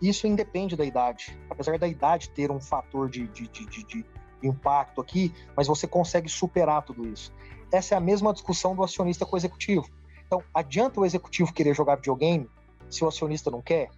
[0.00, 1.38] Isso independe da idade.
[1.50, 4.06] Apesar da idade ter um fator de, de, de, de
[4.42, 7.32] impacto aqui, mas você consegue superar tudo isso.
[7.72, 9.88] Essa é a mesma discussão do acionista com o executivo.
[10.26, 12.48] Então, adianta o executivo querer jogar videogame
[12.88, 13.90] se o acionista não quer?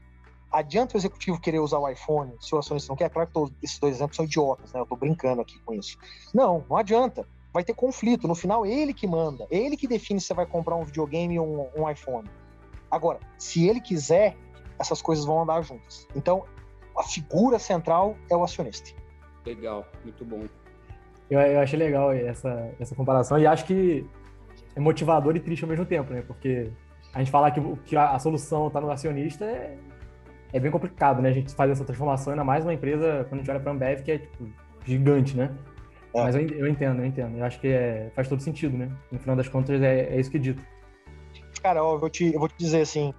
[0.51, 3.09] Adianta o executivo querer usar o iPhone se o acionista não quer?
[3.09, 4.80] Claro que tô, esses dois exemplos são idiotas, né?
[4.80, 5.96] Eu tô brincando aqui com isso.
[6.34, 7.26] Não, não adianta.
[7.53, 8.26] Vai ter conflito.
[8.26, 9.46] No final, é ele que manda.
[9.51, 12.28] É ele que define se você vai comprar um videogame ou um, um iPhone.
[12.90, 14.36] Agora, se ele quiser,
[14.78, 16.09] essas coisas vão andar juntas.
[16.16, 16.44] Então,
[16.96, 18.90] a figura central é o acionista.
[19.46, 20.44] Legal, muito bom.
[21.30, 24.05] Eu, eu achei legal essa, essa comparação e acho que
[24.74, 26.22] é motivador e triste ao mesmo tempo, né?
[26.22, 26.70] Porque
[27.12, 29.78] a gente falar que, que a, a solução está no acionista é,
[30.53, 31.28] é bem complicado, né?
[31.28, 33.74] A gente faz essa transformação, ainda mais uma empresa, quando a gente olha para a
[33.74, 34.48] Ambev, que é tipo,
[34.84, 35.55] gigante, né?
[36.14, 36.22] É.
[36.22, 37.38] Mas eu, eu, entendo, eu entendo.
[37.38, 38.90] Eu acho que é, faz todo sentido, né?
[39.11, 40.62] No final das contas, é, é isso que é dito.
[41.62, 43.14] Cara, ó, eu, vou te, eu vou te dizer assim: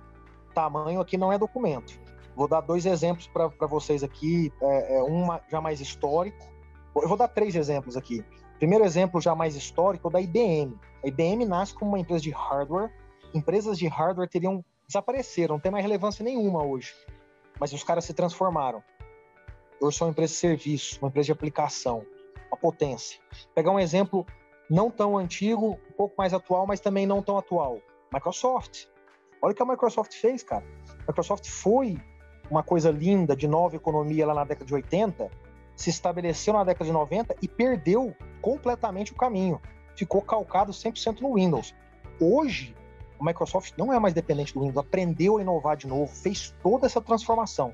[0.54, 2.00] tamanho aqui não é documento.
[2.36, 6.50] Vou dar dois exemplos para vocês aqui, é, é, um já mais histórico.
[6.96, 8.24] Eu vou dar três exemplos aqui.
[8.58, 10.78] Primeiro exemplo já mais histórico é da IBM.
[11.04, 12.92] A IBM nasce como uma empresa de hardware.
[13.34, 16.94] Empresas de hardware teriam desapareceram, não tem mais relevância nenhuma hoje.
[17.62, 18.84] Mas os caras se transformaram.
[19.80, 22.04] Hoje são uma empresa de serviço, uma empresa de aplicação,
[22.48, 23.20] uma potência.
[23.54, 24.26] Pegar um exemplo
[24.68, 27.78] não tão antigo, um pouco mais atual, mas também não tão atual.
[28.12, 28.88] Microsoft.
[29.40, 30.66] Olha o que a Microsoft fez, cara.
[31.04, 32.00] A Microsoft foi
[32.50, 35.30] uma coisa linda de nova economia lá na década de 80,
[35.76, 39.62] se estabeleceu na década de 90 e perdeu completamente o caminho.
[39.96, 41.76] Ficou calcado 100% no Windows.
[42.20, 42.76] Hoje,
[43.22, 46.86] a Microsoft não é mais dependente do Windows, aprendeu a inovar de novo, fez toda
[46.86, 47.74] essa transformação.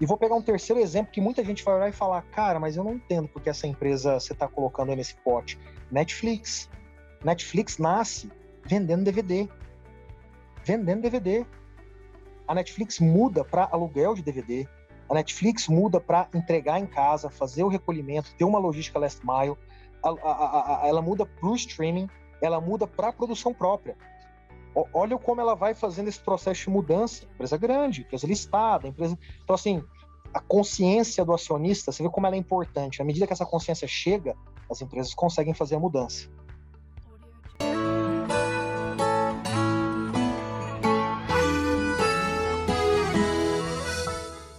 [0.00, 2.76] E vou pegar um terceiro exemplo que muita gente vai olhar e falar: cara, mas
[2.76, 5.58] eu não entendo porque essa empresa você está colocando aí nesse pote.
[5.90, 6.70] Netflix.
[7.24, 8.30] Netflix nasce
[8.64, 9.48] vendendo DVD.
[10.64, 11.44] Vendendo DVD
[12.46, 14.68] a Netflix muda para aluguel de DVD,
[15.08, 19.56] a Netflix muda para entregar em casa, fazer o recolhimento, ter uma logística last mile,
[20.02, 22.08] a, a, a, ela muda para o streaming,
[22.40, 23.96] ela muda para a produção própria.
[24.92, 27.24] Olha como ela vai fazendo esse processo de mudança.
[27.34, 29.16] Empresa grande, empresa listada, empresa.
[29.42, 29.82] Então, assim,
[30.32, 33.00] a consciência do acionista, você vê como ela é importante.
[33.00, 34.34] À medida que essa consciência chega,
[34.68, 36.28] as empresas conseguem fazer a mudança.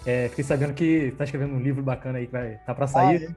[0.05, 3.27] É, fiquei sabendo que tá escrevendo um livro bacana aí que vai tá para sair.
[3.27, 3.35] Ah, é?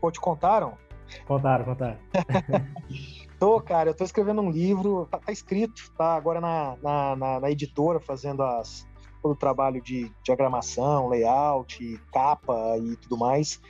[0.00, 0.78] Pô, te contaram?
[1.26, 1.98] Contaram, contaram.
[3.38, 7.40] tô, cara, eu tô escrevendo um livro, tá, tá escrito, tá agora na, na, na,
[7.40, 8.86] na, editora fazendo as,
[9.22, 13.60] todo o trabalho de diagramação, layout, capa e tudo mais.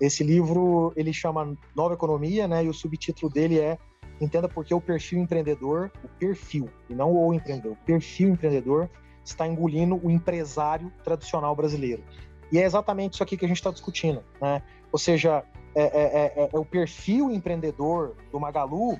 [0.00, 3.78] Esse livro, ele chama Nova Economia, né, e o subtítulo dele é
[4.20, 8.90] Entenda por que o perfil empreendedor, o perfil, e não o empreendedor, o perfil empreendedor
[9.24, 12.02] está engolindo o empresário tradicional brasileiro.
[12.50, 14.62] E é exatamente isso aqui que a gente está discutindo, né?
[14.90, 15.44] Ou seja,
[15.74, 18.98] é, é, é, é, o perfil empreendedor do Magalu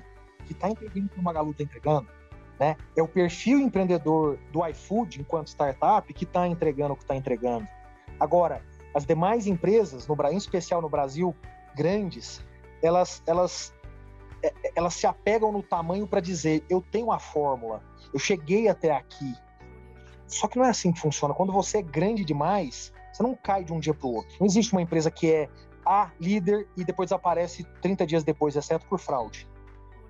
[0.49, 2.07] que está entregando o que o Magalu está entregando.
[2.59, 2.75] Né?
[2.97, 7.67] É o perfil empreendedor do iFood, enquanto startup, que está entregando o que está entregando.
[8.19, 8.63] Agora,
[8.95, 11.35] as demais empresas, no, em especial no Brasil,
[11.75, 12.43] grandes,
[12.81, 13.73] elas, elas,
[14.43, 18.91] é, elas se apegam no tamanho para dizer: eu tenho a fórmula, eu cheguei até
[18.91, 19.33] aqui.
[20.27, 21.33] Só que não é assim que funciona.
[21.33, 24.35] Quando você é grande demais, você não cai de um dia para o outro.
[24.39, 25.49] Não existe uma empresa que é
[25.85, 29.48] a líder e depois aparece 30 dias depois, exceto por fraude.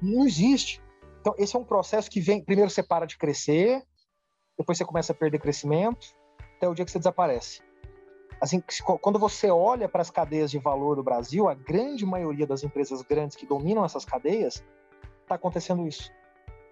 [0.02, 0.82] Não existe.
[1.22, 2.44] Então, esse é um processo que vem.
[2.44, 3.84] Primeiro você para de crescer,
[4.58, 6.08] depois você começa a perder crescimento,
[6.58, 7.62] até o dia que você desaparece.
[8.42, 8.64] Assim,
[9.02, 13.02] quando você olha para as cadeias de valor do Brasil, a grande maioria das empresas
[13.02, 14.64] grandes que dominam essas cadeias,
[15.24, 16.10] está acontecendo isso.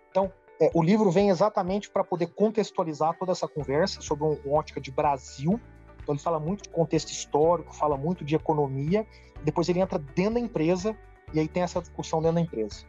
[0.09, 4.57] Então, é, o livro vem exatamente para poder contextualizar toda essa conversa sobre um, uma
[4.57, 5.59] ótica de Brasil.
[6.01, 9.05] Então, ele fala muito de contexto histórico, fala muito de economia,
[9.43, 10.97] depois ele entra dentro da empresa
[11.33, 12.85] e aí tem essa discussão dentro da empresa.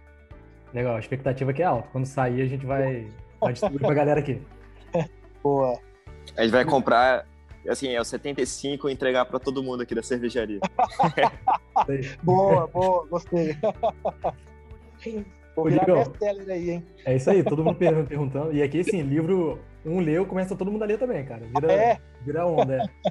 [0.73, 1.89] Legal, a expectativa aqui é alta.
[1.91, 3.09] Quando sair, a gente vai,
[3.41, 4.41] vai distribuir para a galera aqui.
[5.43, 5.79] Boa.
[6.37, 7.27] A gente vai comprar
[7.69, 10.61] assim, é o 75 e entregar para todo mundo aqui da cervejaria.
[12.23, 13.57] boa, boa, gostei.
[15.55, 16.87] Vou virar best-seller aí, hein?
[17.05, 18.53] É isso aí, todo mundo perguntando.
[18.53, 21.43] E aqui, assim, livro um leu, começa todo mundo a ler também, cara.
[21.47, 21.99] Vira, é.
[22.25, 22.77] vira onda.
[22.77, 23.11] É.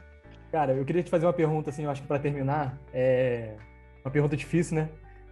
[0.51, 3.55] Cara, eu queria te fazer uma pergunta, assim, eu acho que para terminar, é
[4.03, 4.89] uma pergunta difícil, né?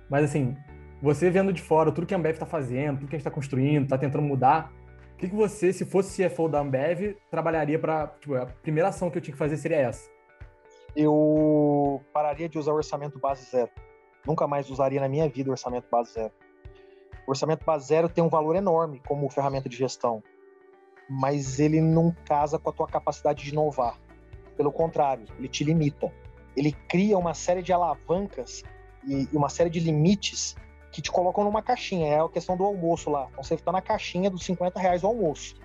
[0.10, 0.58] Mas, assim,
[1.06, 3.30] você vendo de fora tudo que a Ambev está fazendo, tudo que a gente está
[3.30, 4.74] construindo, está tentando mudar,
[5.14, 8.08] o que, que você, se fosse CFO da Ambev, trabalharia para.
[8.20, 10.10] Tipo, a primeira ação que eu tinha que fazer seria essa?
[10.96, 13.70] Eu pararia de usar orçamento base zero.
[14.26, 16.34] Nunca mais usaria na minha vida orçamento base zero.
[17.28, 20.24] O orçamento base zero tem um valor enorme como ferramenta de gestão,
[21.08, 24.00] mas ele não casa com a tua capacidade de inovar.
[24.58, 26.12] Pelo contrário, ele te limita.
[26.58, 28.64] Ele cria uma série de alavancas
[29.08, 30.56] e uma série de limites
[30.96, 32.08] que te colocam numa caixinha.
[32.08, 33.28] É a questão do almoço lá.
[33.30, 35.56] Então você está na caixinha dos 50 reais do almoço.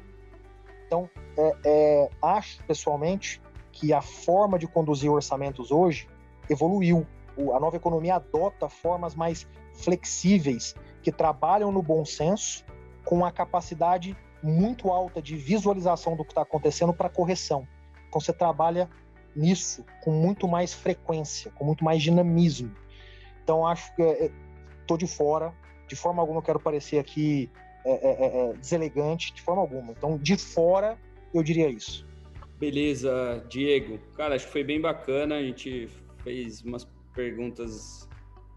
[0.85, 1.09] Então,
[1.39, 6.09] é, é, acho pessoalmente que a forma de conduzir orçamentos hoje
[6.49, 7.07] evoluiu.
[7.37, 12.65] O, a nova economia adota formas mais flexíveis que trabalham no bom senso
[13.05, 17.69] com a capacidade muito alta de visualização do que está acontecendo para correção.
[18.09, 18.91] Então você trabalha
[19.37, 22.75] nisso com muito mais frequência, com muito mais dinamismo.
[23.45, 24.33] Então acho que é,
[24.91, 25.55] estou de fora,
[25.87, 27.49] de forma alguma eu quero parecer aqui
[27.85, 29.93] é, é, é, é, deselegante, de forma alguma.
[29.93, 30.99] Então, de fora,
[31.33, 32.07] eu diria isso.
[32.59, 33.99] Beleza, Diego.
[34.17, 35.37] Cara, acho que foi bem bacana.
[35.37, 35.89] A gente
[36.23, 38.09] fez umas perguntas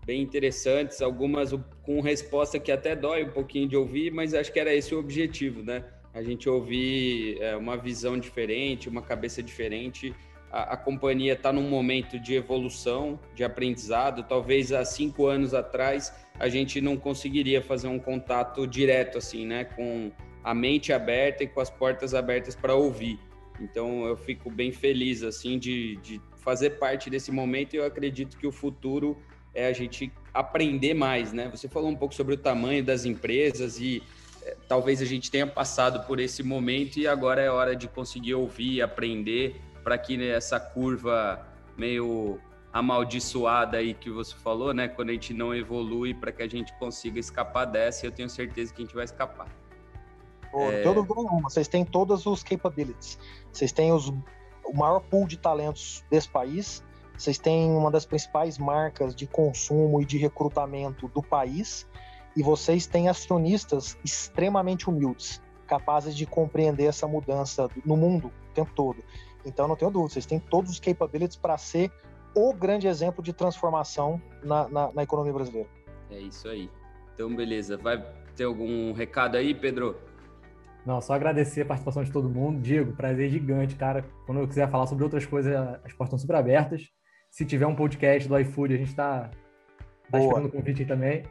[0.05, 1.51] bem interessantes, algumas
[1.83, 4.99] com resposta que até dói um pouquinho de ouvir, mas acho que era esse o
[4.99, 5.85] objetivo, né?
[6.13, 10.13] A gente ouvir é, uma visão diferente, uma cabeça diferente
[10.53, 14.23] a, a companhia está num momento de evolução, de aprendizado.
[14.23, 19.63] Talvez há cinco anos atrás a gente não conseguiria fazer um contato direto assim, né,
[19.63, 20.11] com
[20.43, 23.19] a mente aberta e com as portas abertas para ouvir.
[23.59, 28.37] Então eu fico bem feliz assim de, de fazer parte desse momento e eu acredito
[28.37, 29.17] que o futuro
[29.55, 31.49] é a gente aprender mais, né?
[31.49, 34.03] Você falou um pouco sobre o tamanho das empresas e
[34.43, 38.33] é, talvez a gente tenha passado por esse momento e agora é hora de conseguir
[38.33, 41.45] ouvir, aprender para que essa curva
[41.77, 42.39] meio
[42.71, 44.87] amaldiçoada aí que você falou, né?
[44.87, 48.73] Quando a gente não evolui para que a gente consiga escapar dessa, eu tenho certeza
[48.73, 49.47] que a gente vai escapar.
[50.51, 50.81] Pô, é...
[50.81, 51.05] Todo.
[51.43, 53.19] Vocês têm todos os capabilities.
[53.51, 56.83] Vocês têm os, o maior pool de talentos desse país.
[57.15, 61.87] Vocês têm uma das principais marcas de consumo e de recrutamento do país.
[62.35, 68.71] E vocês têm acionistas extremamente humildes, capazes de compreender essa mudança no mundo o tempo
[68.73, 69.03] todo.
[69.45, 71.91] Então, não tenho dúvida, vocês têm todos os capabilities para ser
[72.35, 75.69] o grande exemplo de transformação na, na, na, economia brasileira.
[76.09, 76.69] É isso aí.
[77.13, 77.77] Então, beleza.
[77.77, 78.03] Vai
[78.35, 79.95] ter algum recado aí, Pedro?
[80.85, 82.59] Não, só agradecer a participação de todo mundo.
[82.59, 84.03] Diego, prazer gigante, cara.
[84.25, 86.89] Quando eu quiser falar sobre outras coisas, as portas estão super abertas.
[87.29, 89.29] Se tiver um podcast do iFood, a gente está
[90.11, 91.23] tá esperando o convite também.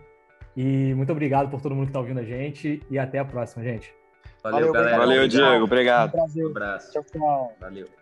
[0.57, 2.83] E muito obrigado por todo mundo que está ouvindo a gente.
[2.91, 3.95] E até a próxima, gente.
[4.43, 4.99] Valeu, Valeu galera.
[4.99, 5.65] Valeu, Diego.
[5.65, 6.15] Obrigado.
[6.15, 6.93] Um, um abraço.
[6.93, 7.53] Tchau, tchau.
[7.61, 8.02] Valeu.